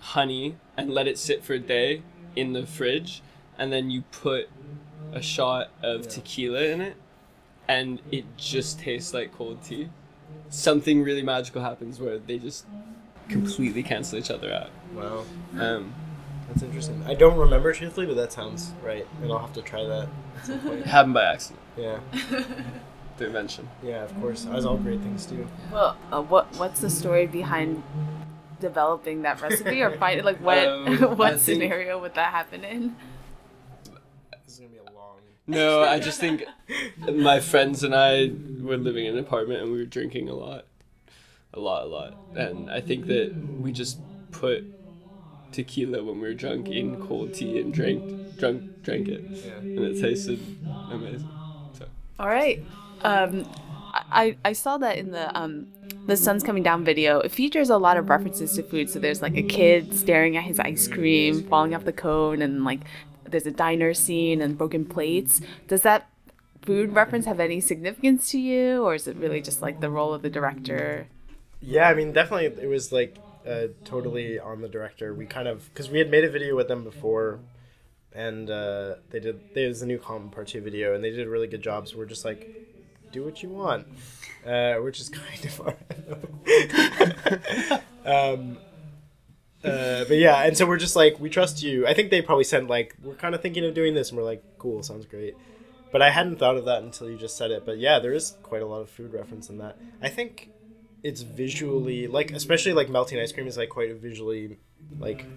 honey, 0.00 0.56
and 0.76 0.90
let 0.90 1.06
it 1.06 1.18
sit 1.18 1.44
for 1.44 1.54
a 1.54 1.58
day 1.58 2.02
in 2.34 2.52
the 2.52 2.66
fridge, 2.66 3.22
and 3.56 3.72
then 3.72 3.90
you 3.90 4.02
put 4.10 4.48
a 5.12 5.22
shot 5.22 5.70
of 5.82 6.02
Yeah. 6.02 6.08
tequila 6.08 6.62
in 6.62 6.80
it, 6.80 6.96
and 7.68 8.00
it 8.10 8.24
just 8.36 8.80
tastes 8.80 9.14
like 9.14 9.32
cold 9.32 9.62
tea. 9.62 9.88
Something 10.50 11.02
really 11.02 11.22
magical 11.22 11.62
happens 11.62 12.00
where 12.00 12.18
they 12.18 12.38
just 12.38 12.66
completely 13.28 13.82
cancel 13.82 14.18
each 14.18 14.30
other 14.30 14.52
out. 14.52 14.70
wow, 14.94 15.24
Um, 15.58 15.94
that's 16.48 16.62
interesting. 16.62 17.02
I 17.06 17.14
don't 17.14 17.36
remember 17.36 17.72
truthfully, 17.72 18.06
but 18.06 18.16
that 18.16 18.32
sounds 18.32 18.72
right, 18.82 19.06
and 19.22 19.30
I'll 19.32 19.38
have 19.38 19.52
to 19.54 19.62
try 19.62 19.84
that 19.84 20.08
at 20.38 20.46
some 20.46 20.66
it 20.68 20.86
happened 20.86 21.14
by 21.14 21.24
accident, 21.24 21.60
Yeah, 21.76 22.00
the 23.18 23.26
invention. 23.26 23.68
yeah, 23.82 24.02
of 24.04 24.18
course, 24.20 24.46
as 24.46 24.64
all 24.64 24.76
great 24.78 25.00
things 25.00 25.26
do. 25.26 25.46
Well, 25.72 25.96
uh, 26.12 26.22
what 26.22 26.54
what's 26.56 26.80
the 26.80 26.90
story 26.90 27.26
behind 27.26 27.82
developing 28.60 29.22
that 29.22 29.40
recipe, 29.40 29.82
or 29.82 29.96
find 29.98 30.24
like 30.24 30.38
what 30.40 30.58
Um, 30.66 30.88
I 30.88 31.06
what 31.06 31.40
think- 31.40 31.60
scenario 31.62 31.98
would 32.00 32.14
that 32.14 32.32
happen 32.32 32.64
in? 32.64 32.96
This 34.44 34.54
is 34.54 34.58
gonna 34.60 34.70
be 34.70 34.78
a 34.78 34.92
long. 34.94 35.16
No, 35.46 35.82
I 35.82 35.98
just 36.00 36.20
think 36.20 36.44
my 37.10 37.40
friends 37.40 37.82
and 37.84 37.94
I 37.94 38.30
were 38.60 38.76
living 38.76 39.06
in 39.06 39.14
an 39.14 39.18
apartment 39.24 39.62
and 39.62 39.72
we 39.72 39.78
were 39.78 39.84
drinking 39.84 40.28
a 40.28 40.34
lot. 40.34 40.64
A 41.54 41.60
lot, 41.60 41.84
a 41.84 41.86
lot. 41.86 42.14
And 42.36 42.70
I 42.70 42.80
think 42.82 43.06
that 43.06 43.34
we 43.58 43.72
just 43.72 43.98
put 44.32 44.64
tequila 45.52 46.02
when 46.04 46.20
we 46.20 46.28
were 46.28 46.34
drunk 46.34 46.68
in 46.68 46.98
cold 46.98 47.34
tea 47.34 47.58
and 47.58 47.72
drank 47.72 48.36
drunk 48.36 48.64
drank 48.82 49.08
it. 49.08 49.24
Yeah. 49.44 49.58
And 49.58 49.78
it 49.80 50.00
tasted 50.00 50.40
amazing. 50.90 51.28
So 51.72 51.86
All 52.18 52.28
right. 52.28 52.64
Um, 53.02 53.46
I 53.94 54.36
I 54.44 54.52
saw 54.52 54.78
that 54.78 54.98
in 54.98 55.10
the 55.12 55.36
um 55.38 55.68
the 56.06 56.16
sun's 56.16 56.42
coming 56.42 56.62
down 56.62 56.84
video. 56.84 57.20
It 57.20 57.32
features 57.32 57.68
a 57.70 57.76
lot 57.76 57.96
of 57.96 58.08
references 58.08 58.54
to 58.54 58.62
food. 58.62 58.88
So 58.88 58.98
there's 58.98 59.20
like 59.22 59.36
a 59.36 59.42
kid 59.42 59.92
staring 59.94 60.36
at 60.36 60.44
his 60.44 60.58
ice 60.58 60.88
cream, 60.88 61.42
falling 61.44 61.74
off 61.74 61.84
the 61.84 61.92
cone, 61.92 62.40
and 62.42 62.64
like 62.64 62.80
there's 63.24 63.46
a 63.46 63.50
diner 63.50 63.92
scene 63.94 64.40
and 64.40 64.56
broken 64.56 64.84
plates. 64.86 65.40
Does 65.66 65.82
that 65.82 66.08
food 66.62 66.94
reference 66.94 67.26
have 67.26 67.40
any 67.40 67.60
significance 67.60 68.30
to 68.30 68.38
you, 68.38 68.82
or 68.84 68.94
is 68.94 69.06
it 69.06 69.16
really 69.16 69.40
just 69.42 69.60
like 69.62 69.80
the 69.80 69.90
role 69.90 70.14
of 70.14 70.22
the 70.22 70.30
director? 70.30 71.08
Yeah, 71.60 71.88
I 71.88 71.94
mean, 71.94 72.12
definitely, 72.12 72.46
it 72.62 72.68
was 72.68 72.92
like 72.92 73.18
uh, 73.48 73.68
totally 73.84 74.38
on 74.38 74.60
the 74.60 74.68
director. 74.68 75.14
We 75.14 75.26
kind 75.26 75.48
of 75.48 75.68
because 75.72 75.88
we 75.88 75.98
had 75.98 76.10
made 76.10 76.24
a 76.24 76.30
video 76.30 76.54
with 76.54 76.68
them 76.68 76.84
before, 76.84 77.40
and 78.12 78.50
uh, 78.50 78.96
they 79.10 79.20
did. 79.20 79.40
There's 79.54 79.82
a 79.82 79.86
New 79.86 79.98
Calm 79.98 80.30
Part 80.30 80.48
Two 80.48 80.60
video, 80.60 80.94
and 80.94 81.02
they 81.02 81.10
did 81.10 81.26
a 81.26 81.30
really 81.30 81.46
good 81.46 81.62
job. 81.62 81.88
So 81.88 81.96
we're 81.98 82.06
just 82.06 82.24
like, 82.24 82.48
do 83.12 83.24
what 83.24 83.42
you 83.42 83.48
want, 83.48 83.86
uh, 84.46 84.74
which 84.76 85.00
is 85.00 85.08
kind 85.10 85.44
of 85.44 85.60
um, 88.04 88.58
uh, 89.64 90.04
but 90.04 90.16
yeah, 90.16 90.44
and 90.44 90.56
so 90.56 90.66
we're 90.66 90.78
just 90.78 90.96
like, 90.96 91.18
we 91.18 91.30
trust 91.30 91.62
you. 91.62 91.86
I 91.86 91.94
think 91.94 92.10
they 92.10 92.22
probably 92.22 92.44
sent 92.44 92.68
like, 92.68 92.94
we're 93.02 93.14
kind 93.14 93.34
of 93.34 93.42
thinking 93.42 93.64
of 93.64 93.74
doing 93.74 93.94
this, 93.94 94.10
and 94.10 94.18
we're 94.18 94.24
like, 94.24 94.42
cool, 94.58 94.82
sounds 94.82 95.06
great. 95.06 95.34
But 95.90 96.02
I 96.02 96.10
hadn't 96.10 96.38
thought 96.38 96.56
of 96.56 96.66
that 96.66 96.82
until 96.82 97.08
you 97.08 97.16
just 97.16 97.36
said 97.36 97.50
it. 97.50 97.64
But 97.64 97.78
yeah, 97.78 97.98
there 97.98 98.12
is 98.12 98.36
quite 98.42 98.62
a 98.62 98.66
lot 98.66 98.80
of 98.80 98.90
food 98.90 99.12
reference 99.12 99.48
in 99.48 99.58
that. 99.58 99.78
I 100.02 100.10
think 100.10 100.50
it's 101.02 101.22
visually 101.22 102.06
like 102.08 102.32
especially 102.32 102.72
like 102.72 102.88
melting 102.88 103.18
ice 103.18 103.32
cream 103.32 103.46
is 103.46 103.56
like 103.56 103.68
quite 103.68 103.90
a 103.90 103.94
visually 103.94 104.58
like 104.98 105.28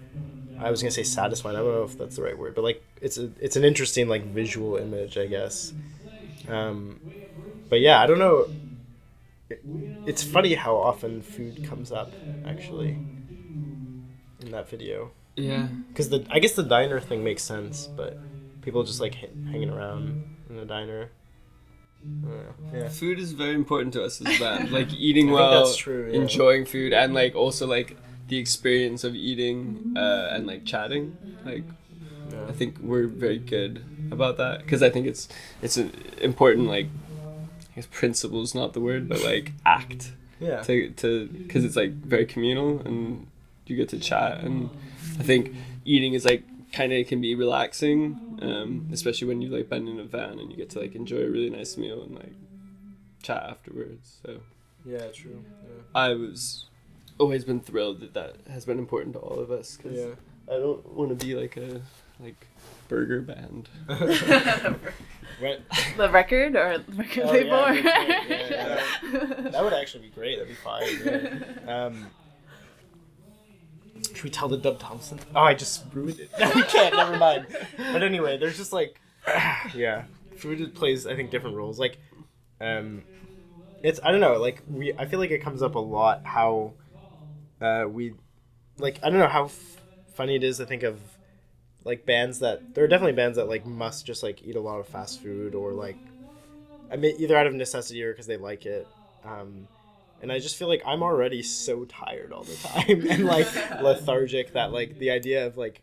I 0.58 0.70
was 0.70 0.82
gonna 0.82 0.90
say 0.92 1.02
satisfying. 1.02 1.56
I 1.56 1.60
don't 1.60 1.72
know 1.72 1.84
if 1.84 1.96
that's 1.98 2.16
the 2.16 2.22
right 2.22 2.36
word, 2.38 2.54
but 2.54 2.62
like 2.64 2.82
it's 3.00 3.18
a 3.18 3.30
it's 3.40 3.56
an 3.56 3.64
interesting 3.64 4.08
like 4.08 4.24
visual 4.26 4.76
image, 4.76 5.16
I 5.18 5.26
guess. 5.26 5.72
Um, 6.48 7.00
but 7.68 7.80
yeah, 7.80 8.00
I 8.00 8.06
don't 8.06 8.18
know. 8.18 8.48
It, 9.48 9.64
it's 10.06 10.22
funny 10.22 10.54
how 10.54 10.76
often 10.76 11.22
food 11.22 11.62
comes 11.62 11.92
up 11.92 12.12
actually 12.44 12.98
in 14.40 14.50
that 14.50 14.68
video 14.68 15.10
Yeah. 15.36 15.68
because 15.88 16.08
the 16.10 16.26
I 16.30 16.38
guess 16.38 16.52
the 16.54 16.62
diner 16.64 17.00
thing 17.00 17.22
makes 17.24 17.42
sense, 17.42 17.88
but 17.96 18.18
people 18.62 18.82
just 18.84 19.00
like 19.00 19.22
h- 19.22 19.30
hanging 19.50 19.70
around 19.70 20.14
in 20.50 20.58
a 20.58 20.64
diner. 20.64 21.10
Yeah. 22.72 22.88
Food 22.88 23.18
is 23.18 23.32
very 23.32 23.54
important 23.54 23.92
to 23.94 24.04
us 24.04 24.20
as 24.20 24.36
a 24.36 24.40
band. 24.44 24.70
Like 24.72 24.92
eating 24.94 25.30
well, 25.30 25.64
that's 25.64 25.76
true, 25.76 26.08
yeah. 26.10 26.20
enjoying 26.20 26.64
food, 26.64 26.92
and 26.92 27.14
like 27.14 27.34
also 27.34 27.66
like 27.66 27.96
the 28.28 28.38
experience 28.38 29.04
of 29.04 29.14
eating 29.14 29.94
uh, 29.96 30.28
and 30.32 30.46
like 30.46 30.64
chatting. 30.64 31.16
Like 31.44 31.64
Yeah. 32.32 32.46
I 32.48 32.52
think 32.52 32.78
we're 32.80 33.06
very 33.08 33.38
good 33.38 33.84
about 34.10 34.36
that 34.38 34.60
because 34.62 34.82
I 34.82 34.90
think 34.90 35.06
it's 35.06 35.28
it's 35.62 35.76
an 35.76 35.92
important 36.20 36.66
like 36.68 36.86
I 37.72 37.76
guess 37.76 37.86
principle 37.90 38.42
is 38.42 38.54
not 38.54 38.72
the 38.72 38.80
word, 38.80 39.08
but 39.08 39.22
like 39.22 39.52
act 39.66 40.12
Yeah. 40.40 40.62
to 40.62 40.90
to 40.90 41.26
because 41.28 41.64
it's 41.64 41.76
like 41.76 41.92
very 41.92 42.26
communal 42.26 42.80
and 42.86 43.26
you 43.66 43.76
get 43.76 43.88
to 43.90 43.98
chat 43.98 44.40
and 44.44 44.70
I 45.18 45.22
think 45.22 45.54
eating 45.84 46.14
is 46.14 46.24
like 46.24 46.42
kind 46.72 46.92
of 46.92 47.06
can 47.06 47.20
be 47.20 47.34
relaxing, 47.34 48.38
um, 48.42 48.88
especially 48.92 49.28
when 49.28 49.42
you 49.42 49.48
like 49.50 49.68
bend 49.68 49.88
in 49.88 50.00
a 50.00 50.04
van 50.04 50.38
and 50.38 50.50
you 50.50 50.56
get 50.56 50.70
to 50.70 50.80
like 50.80 50.94
enjoy 50.94 51.18
a 51.18 51.28
really 51.30 51.50
nice 51.50 51.76
meal 51.76 52.02
and 52.02 52.14
like 52.14 52.32
chat 53.22 53.42
afterwards. 53.42 54.18
So 54.26 54.40
Yeah, 54.84 55.06
true. 55.08 55.44
Yeah. 55.64 55.82
I 55.94 56.14
was 56.14 56.66
always 57.18 57.44
been 57.44 57.60
thrilled 57.60 58.00
that 58.00 58.14
that 58.14 58.36
has 58.50 58.64
been 58.64 58.78
important 58.78 59.12
to 59.14 59.20
all 59.20 59.38
of 59.38 59.50
us 59.50 59.76
because 59.76 59.98
Yeah. 59.98 60.14
I 60.48 60.58
don't 60.58 60.86
want 60.94 61.10
to 61.18 61.26
be 61.26 61.34
like 61.34 61.56
a 61.56 61.82
like 62.20 62.46
burger 62.88 63.20
band. 63.20 63.68
The 65.96 66.08
record 66.10 66.54
or 66.56 66.82
record 66.94 67.24
Oh, 67.24 67.32
label? 67.32 67.48
yeah, 67.50 67.64
or- 67.70 67.74
Yeah, 67.74 68.80
That 69.50 69.64
would 69.64 69.72
actually 69.72 70.04
be 70.04 70.10
great. 70.10 70.38
That'd 70.38 70.48
be 70.48 70.54
fine. 70.54 71.02
Yeah. 71.66 71.84
Um, 71.86 72.06
should 74.22 74.30
we 74.30 74.30
tell 74.30 74.48
the 74.48 74.56
Dub 74.56 74.78
Thompson? 74.78 75.18
Oh, 75.34 75.40
I 75.40 75.54
just 75.54 75.82
ruined 75.92 76.20
it. 76.20 76.30
No, 76.38 76.48
we 76.54 76.62
can't. 76.62 76.94
Never 76.94 77.16
mind. 77.16 77.44
But 77.76 78.04
anyway, 78.04 78.38
there's 78.38 78.56
just 78.56 78.72
like, 78.72 79.00
yeah, 79.74 80.04
food 80.36 80.74
plays 80.76 81.08
I 81.08 81.16
think 81.16 81.32
different 81.32 81.56
roles. 81.56 81.80
Like, 81.80 81.98
um, 82.60 83.02
it's 83.82 83.98
I 84.04 84.12
don't 84.12 84.20
know. 84.20 84.36
Like 84.36 84.62
we, 84.70 84.92
I 84.96 85.06
feel 85.06 85.18
like 85.18 85.32
it 85.32 85.40
comes 85.40 85.60
up 85.60 85.74
a 85.74 85.80
lot 85.80 86.24
how, 86.24 86.74
uh, 87.60 87.86
we, 87.88 88.14
like 88.78 89.00
I 89.02 89.10
don't 89.10 89.18
know 89.18 89.26
how 89.26 89.46
f- 89.46 89.80
funny 90.14 90.36
it 90.36 90.44
is 90.44 90.58
to 90.58 90.66
think 90.66 90.84
of, 90.84 91.00
like 91.84 92.06
bands 92.06 92.38
that 92.38 92.74
there 92.74 92.84
are 92.84 92.88
definitely 92.88 93.14
bands 93.14 93.36
that 93.38 93.48
like 93.48 93.66
must 93.66 94.06
just 94.06 94.22
like 94.22 94.40
eat 94.44 94.54
a 94.54 94.60
lot 94.60 94.78
of 94.78 94.86
fast 94.86 95.20
food 95.20 95.56
or 95.56 95.72
like 95.72 95.96
I 96.92 96.96
mean, 96.96 97.16
either 97.18 97.36
out 97.36 97.48
of 97.48 97.54
necessity 97.54 98.04
or 98.04 98.12
because 98.12 98.26
they 98.26 98.36
like 98.36 98.66
it. 98.66 98.86
Um, 99.24 99.66
and 100.22 100.32
I 100.32 100.38
just 100.38 100.56
feel 100.56 100.68
like 100.68 100.82
I'm 100.86 101.02
already 101.02 101.42
so 101.42 101.84
tired 101.84 102.32
all 102.32 102.44
the 102.44 102.54
time 102.56 103.06
and 103.10 103.24
like 103.24 103.48
lethargic 103.82 104.52
that 104.54 104.72
like 104.72 104.98
the 104.98 105.10
idea 105.10 105.46
of 105.46 105.56
like 105.58 105.82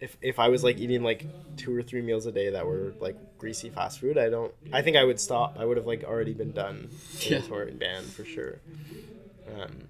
if 0.00 0.16
if 0.22 0.38
I 0.38 0.48
was 0.48 0.64
like 0.64 0.78
eating 0.78 1.02
like 1.02 1.26
two 1.56 1.76
or 1.76 1.82
three 1.82 2.00
meals 2.02 2.24
a 2.26 2.32
day 2.32 2.50
that 2.50 2.66
were 2.66 2.94
like 3.00 3.16
greasy 3.38 3.68
fast 3.68 4.00
food, 4.00 4.16
I 4.18 4.30
don't. 4.30 4.52
I 4.72 4.82
think 4.82 4.96
I 4.96 5.04
would 5.04 5.20
stop. 5.20 5.56
I 5.58 5.64
would 5.66 5.76
have 5.76 5.86
like 5.86 6.04
already 6.04 6.32
been 6.32 6.52
done 6.52 6.88
in 7.26 7.32
Yeah. 7.32 7.38
a 7.38 7.42
touring 7.42 7.76
band 7.76 8.06
for 8.06 8.24
sure. 8.24 8.58
Um, 9.46 9.88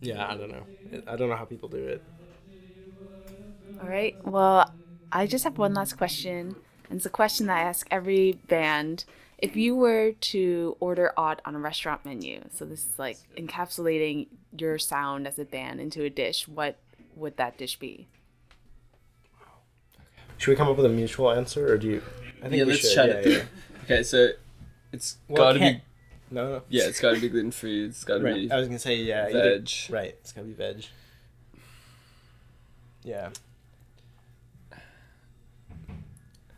yeah, 0.00 0.26
I 0.26 0.36
don't 0.36 0.50
know. 0.50 0.66
I 1.06 1.16
don't 1.16 1.28
know 1.28 1.36
how 1.36 1.44
people 1.44 1.68
do 1.68 1.76
it. 1.88 2.02
All 3.80 3.88
right. 3.88 4.16
Well, 4.24 4.70
I 5.10 5.26
just 5.26 5.44
have 5.44 5.58
one 5.58 5.74
last 5.74 5.94
question. 5.96 6.56
And 6.92 6.98
it's 6.98 7.06
a 7.06 7.10
question 7.10 7.46
that 7.46 7.56
I 7.56 7.62
ask 7.62 7.86
every 7.90 8.32
band. 8.48 9.06
If 9.38 9.56
you 9.56 9.74
were 9.74 10.12
to 10.12 10.76
order 10.78 11.14
Ought 11.16 11.40
on 11.46 11.54
a 11.54 11.58
restaurant 11.58 12.04
menu, 12.04 12.42
so 12.52 12.66
this 12.66 12.84
is 12.84 12.98
like 12.98 13.16
encapsulating 13.34 14.26
your 14.58 14.76
sound 14.78 15.26
as 15.26 15.38
a 15.38 15.46
band 15.46 15.80
into 15.80 16.02
a 16.04 16.10
dish, 16.10 16.46
what 16.46 16.76
would 17.16 17.38
that 17.38 17.56
dish 17.56 17.78
be? 17.78 18.08
Should 20.36 20.50
we 20.50 20.54
come 20.56 20.68
up 20.68 20.76
with 20.76 20.84
a 20.84 20.90
mutual 20.90 21.30
answer, 21.32 21.72
or 21.72 21.78
do 21.78 21.86
you? 21.88 22.02
I 22.42 22.50
think 22.50 22.56
yeah, 22.56 22.64
we 22.64 22.72
let's 22.72 22.80
should. 22.82 22.94
chat 22.94 23.08
yeah, 23.08 23.14
it 23.14 23.26
yeah. 23.26 23.42
Okay, 23.84 24.02
so 24.02 24.28
it's 24.92 25.16
Well, 25.28 25.44
gotta 25.44 25.58
can't- 25.60 25.78
be 25.78 26.34
No, 26.34 26.48
no. 26.50 26.62
yeah, 26.68 26.84
it's 26.88 27.00
gotta 27.00 27.18
be 27.18 27.30
gluten 27.30 27.52
free. 27.52 27.86
It's 27.86 28.04
gotta 28.04 28.22
Right. 28.22 28.34
be 28.34 28.52
I 28.52 28.58
was 28.58 28.68
gonna 28.68 28.78
say 28.78 28.96
yeah. 28.96 29.28
either- 29.30 29.60
veg. 29.60 29.70
Right. 29.88 30.14
It's 30.20 30.32
gotta 30.32 30.46
be 30.46 30.52
veg. 30.52 30.84
Yeah. 33.02 33.30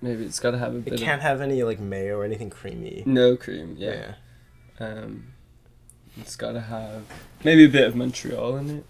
Maybe 0.04 0.24
it's 0.26 0.38
gotta 0.38 0.58
have 0.58 0.74
a 0.74 0.78
bit. 0.80 0.92
It 0.94 1.00
can't 1.00 1.22
have 1.22 1.40
any 1.40 1.62
like 1.62 1.80
mayo 1.80 2.18
or 2.18 2.24
anything 2.24 2.50
creamy. 2.50 3.02
no 3.06 3.36
cream. 3.36 3.74
Yeah. 3.78 4.14
Um, 4.78 5.28
it's 6.18 6.36
gotta 6.36 6.60
have 6.60 7.04
maybe 7.42 7.64
a 7.64 7.68
bit 7.68 7.88
of 7.88 7.96
Montreal 7.96 8.56
in 8.58 8.70
it. 8.70 8.84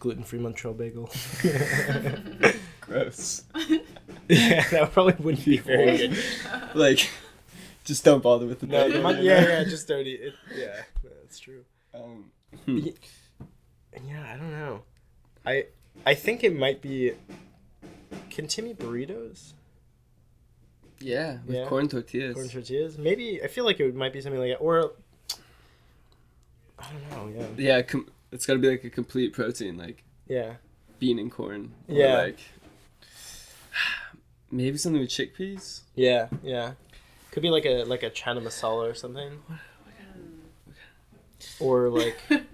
Gluten 0.00 0.24
free 0.24 0.38
Montreal 0.38 0.74
bagel. 0.74 1.10
Gross. 2.80 3.42
yeah, 4.28 4.68
that 4.70 4.90
probably 4.92 5.14
wouldn't 5.18 5.44
be 5.44 5.56
very 5.72 5.96
good. 5.96 6.18
like, 6.74 7.08
just 7.84 8.04
don't 8.04 8.22
bother 8.22 8.46
with 8.46 8.60
the 8.60 8.66
No, 8.66 8.86
bagel, 8.86 9.02
mon- 9.02 9.22
yeah, 9.24 9.42
yeah, 9.42 9.64
just 9.64 9.88
don't 9.88 10.06
eat 10.06 10.20
it. 10.20 10.34
Yeah, 10.56 10.82
that's 11.22 11.38
true. 11.38 11.64
Um, 11.94 12.30
hmm. 12.66 12.78
Y- 12.84 12.94
Yeah, 14.06 14.24
I 14.32 14.36
don't 14.36 14.50
know. 14.50 14.82
I 15.46 15.66
I 16.06 16.14
think 16.14 16.42
it 16.44 16.54
might 16.56 16.80
be. 16.82 17.12
Can 18.30 18.46
Timmy 18.48 18.74
burritos? 18.74 19.52
Yeah, 21.04 21.38
with 21.46 21.56
Yeah. 21.56 21.66
corn 21.68 21.88
tortillas. 21.88 22.34
Corn 22.34 22.48
tortillas? 22.48 22.98
Maybe 22.98 23.42
I 23.42 23.48
feel 23.48 23.64
like 23.64 23.78
it 23.80 23.94
might 23.94 24.12
be 24.12 24.20
something 24.20 24.40
like 24.40 24.50
that, 24.52 24.56
or 24.58 24.92
I 26.78 26.84
don't 26.92 27.10
know. 27.34 27.40
Yeah, 27.58 27.76
yeah, 27.76 27.82
com- 27.82 28.08
it's 28.32 28.46
gotta 28.46 28.58
be 28.58 28.68
like 28.68 28.84
a 28.84 28.90
complete 28.90 29.32
protein, 29.32 29.76
like 29.76 30.02
yeah, 30.26 30.54
bean 30.98 31.18
and 31.18 31.30
corn. 31.30 31.72
or, 31.88 31.94
Yeah. 31.94 32.16
like 32.22 32.38
maybe 34.50 34.76
something 34.78 35.00
with 35.00 35.10
chickpeas. 35.10 35.80
yeah, 35.94 36.28
yeah. 36.42 36.72
Could 37.30 37.42
be 37.42 37.50
like 37.50 37.64
a 37.66 37.84
like 37.84 38.02
a 38.02 38.10
chana 38.10 38.40
masala 38.42 38.90
or 38.90 38.94
something. 38.94 39.32
Or 41.60 41.88
like 41.88 42.16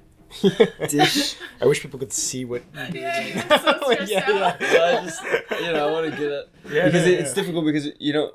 Dish. 0.89 1.37
I 1.61 1.67
wish 1.67 1.81
people 1.83 1.99
could 1.99 2.13
see 2.13 2.45
what. 2.45 2.63
Yeah, 2.75 3.21
you're 3.27 3.59
so 3.59 3.79
Like, 3.89 4.01
stressed 4.07 4.29
out. 4.29 4.61
Well, 4.61 4.99
I 4.99 5.05
just 5.05 5.23
you 5.61 5.73
know 5.73 5.89
I 5.89 5.93
want 5.93 6.11
to 6.11 6.17
get 6.17 6.31
it 6.33 6.49
Yeah, 6.71 6.85
because 6.87 7.05
no, 7.07 7.13
it, 7.13 7.21
it's 7.21 7.31
yeah. 7.31 7.35
difficult 7.35 7.65
because 7.65 7.89
you 7.99 8.13
don't. 8.13 8.35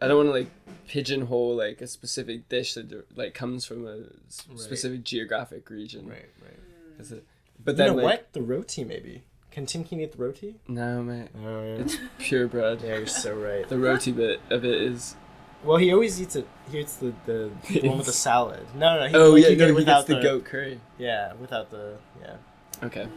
I 0.00 0.06
don't 0.08 0.16
want 0.16 0.28
to 0.28 0.32
like 0.32 0.50
pigeonhole 0.86 1.56
like 1.56 1.80
a 1.80 1.86
specific 1.86 2.48
dish 2.48 2.74
that 2.74 3.16
like 3.16 3.34
comes 3.34 3.64
from 3.64 3.86
a 3.86 3.98
s- 4.28 4.46
Right. 4.48 4.58
specific 4.60 5.04
geographic 5.04 5.68
region. 5.70 6.06
Right, 6.08 6.26
right. 6.42 7.10
It? 7.10 7.24
But 7.64 7.72
You 7.72 7.76
then 7.76 7.86
know 7.88 7.94
like 7.96 8.04
what? 8.04 8.32
The 8.32 8.42
roti 8.42 8.84
maybe. 8.84 9.22
Can 9.50 9.66
Tim 9.66 9.82
Keen 9.84 10.00
eat 10.00 10.12
the 10.12 10.18
roti? 10.22 10.56
no 10.68 11.02
mate, 11.02 11.28
Oh 11.44 11.62
yeah. 11.62 11.82
it's 11.82 11.96
purebred. 12.18 12.82
yeah, 12.82 12.98
you're 12.98 13.06
so 13.06 13.34
right. 13.34 13.68
The 13.68 13.78
roti 13.78 14.12
bit 14.12 14.40
of 14.50 14.64
it 14.64 14.82
is. 14.82 15.16
Well, 15.64 15.78
he 15.78 15.92
always 15.92 16.20
eats 16.22 16.36
it. 16.36 16.46
He 16.70 16.78
eats 16.78 16.96
the 16.96 17.12
the, 17.26 17.50
the 17.68 17.88
one 17.88 17.98
with 17.98 18.06
the 18.06 18.12
salad. 18.28 18.64
No, 18.76 18.94
no, 18.94 19.00
no. 19.00 19.08
He, 19.08 19.14
Oh 19.16 19.30
like, 19.32 19.42
yeah, 19.42 19.48
he 19.50 19.56
no, 19.56 19.64
it 19.64 19.68
he 19.68 19.72
without 19.74 20.06
gets 20.06 20.20
the 20.20 20.22
goat 20.28 20.44
curry. 20.44 20.80
Yeah, 20.98 21.32
without 21.34 21.70
the 21.70 21.96
yeah. 22.22 22.36
Okay, 22.84 23.08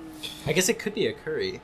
I 0.48 0.54
guess 0.54 0.67
it 0.70 0.80
could 0.80 0.96
be 0.96 1.06
a 1.06 1.13
curry. 1.13 1.62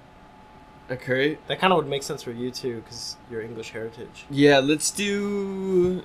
A 0.89 0.95
curry. 0.97 1.37
That 1.47 1.59
kind 1.59 1.73
of 1.73 1.77
would 1.77 1.87
make 1.87 2.03
sense 2.03 2.23
for 2.23 2.31
you 2.31 2.51
too, 2.51 2.81
because 2.81 3.17
your 3.31 3.41
English 3.41 3.71
heritage. 3.71 4.25
Yeah, 4.29 4.59
let's 4.59 4.91
do. 4.91 6.03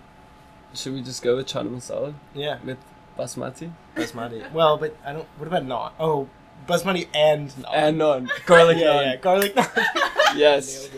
Should 0.75 0.95
we 0.95 1.03
just 1.03 1.23
go 1.23 1.37
with 1.37 1.47
chana 1.47 1.68
masala 1.71 2.14
Yeah, 2.35 2.59
with 2.64 2.79
basmati 3.18 3.71
basmati. 3.95 4.51
well, 4.53 4.77
but 4.79 4.97
I 5.05 5.12
don't. 5.12 5.27
What 5.38 5.47
about 5.49 5.64
naan? 5.64 5.92
Oh, 6.01 6.29
basmati 6.66 7.09
and 7.14 7.51
naan. 7.51 7.64
and 7.73 8.01
naan, 8.01 8.29
garlic 8.47 8.79
yeah, 8.79 8.87
naan. 8.87 9.05
yeah, 9.05 9.16
garlic 9.16 9.55
naan. 9.55 9.87
Yes. 10.37 10.88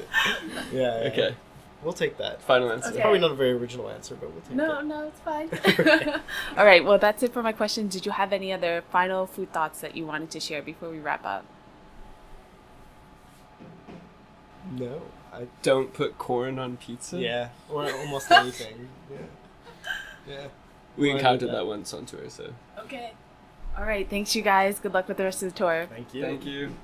Yeah, 0.72 1.02
yeah. 1.02 1.08
Okay. 1.10 1.34
We'll 1.82 1.92
take 1.92 2.16
that. 2.18 2.40
Final 2.40 2.70
answer. 2.70 2.90
Okay. 2.90 3.00
Probably 3.00 3.18
not 3.18 3.32
a 3.32 3.34
very 3.34 3.50
original 3.50 3.90
answer, 3.90 4.14
but 4.14 4.30
we'll 4.32 4.40
take 4.42 4.54
No, 4.56 4.78
it. 4.78 4.84
no, 4.86 5.00
no, 5.00 5.08
it's 5.08 5.20
fine. 5.20 5.48
All 6.56 6.64
right, 6.64 6.82
well, 6.84 6.98
that's 6.98 7.22
it 7.24 7.32
for 7.32 7.42
my 7.42 7.52
question. 7.52 7.88
Did 7.88 8.06
you 8.06 8.12
have 8.12 8.32
any 8.32 8.52
other 8.52 8.84
final 8.90 9.26
food 9.26 9.52
thoughts 9.52 9.80
that 9.80 9.96
you 9.96 10.06
wanted 10.06 10.30
to 10.30 10.40
share 10.40 10.62
before 10.62 10.88
we 10.88 10.98
wrap 11.00 11.26
up? 11.26 11.44
No. 14.78 15.02
I, 15.32 15.46
Don't 15.62 15.92
put 15.92 16.16
corn 16.18 16.58
on 16.58 16.76
pizza. 16.76 17.18
yeah, 17.18 17.48
or 17.68 17.90
almost 18.00 18.30
anything. 18.30 18.88
Yeah. 19.10 19.18
Yeah. 20.28 20.46
We 20.96 21.08
Why 21.10 21.16
encountered 21.16 21.48
not? 21.48 21.56
that 21.56 21.66
once 21.66 21.92
on 21.92 22.06
tour, 22.06 22.28
so 22.28 22.52
Okay. 22.78 23.12
All 23.76 23.84
right, 23.84 24.08
thanks, 24.08 24.36
you 24.36 24.42
guys. 24.42 24.78
Good 24.78 24.94
luck 24.94 25.08
with 25.08 25.16
the 25.16 25.24
rest 25.24 25.42
of 25.42 25.52
the 25.52 25.58
tour. 25.58 25.86
Thank 25.90 26.14
you. 26.14 26.22
thank 26.22 26.46
you. 26.46 26.74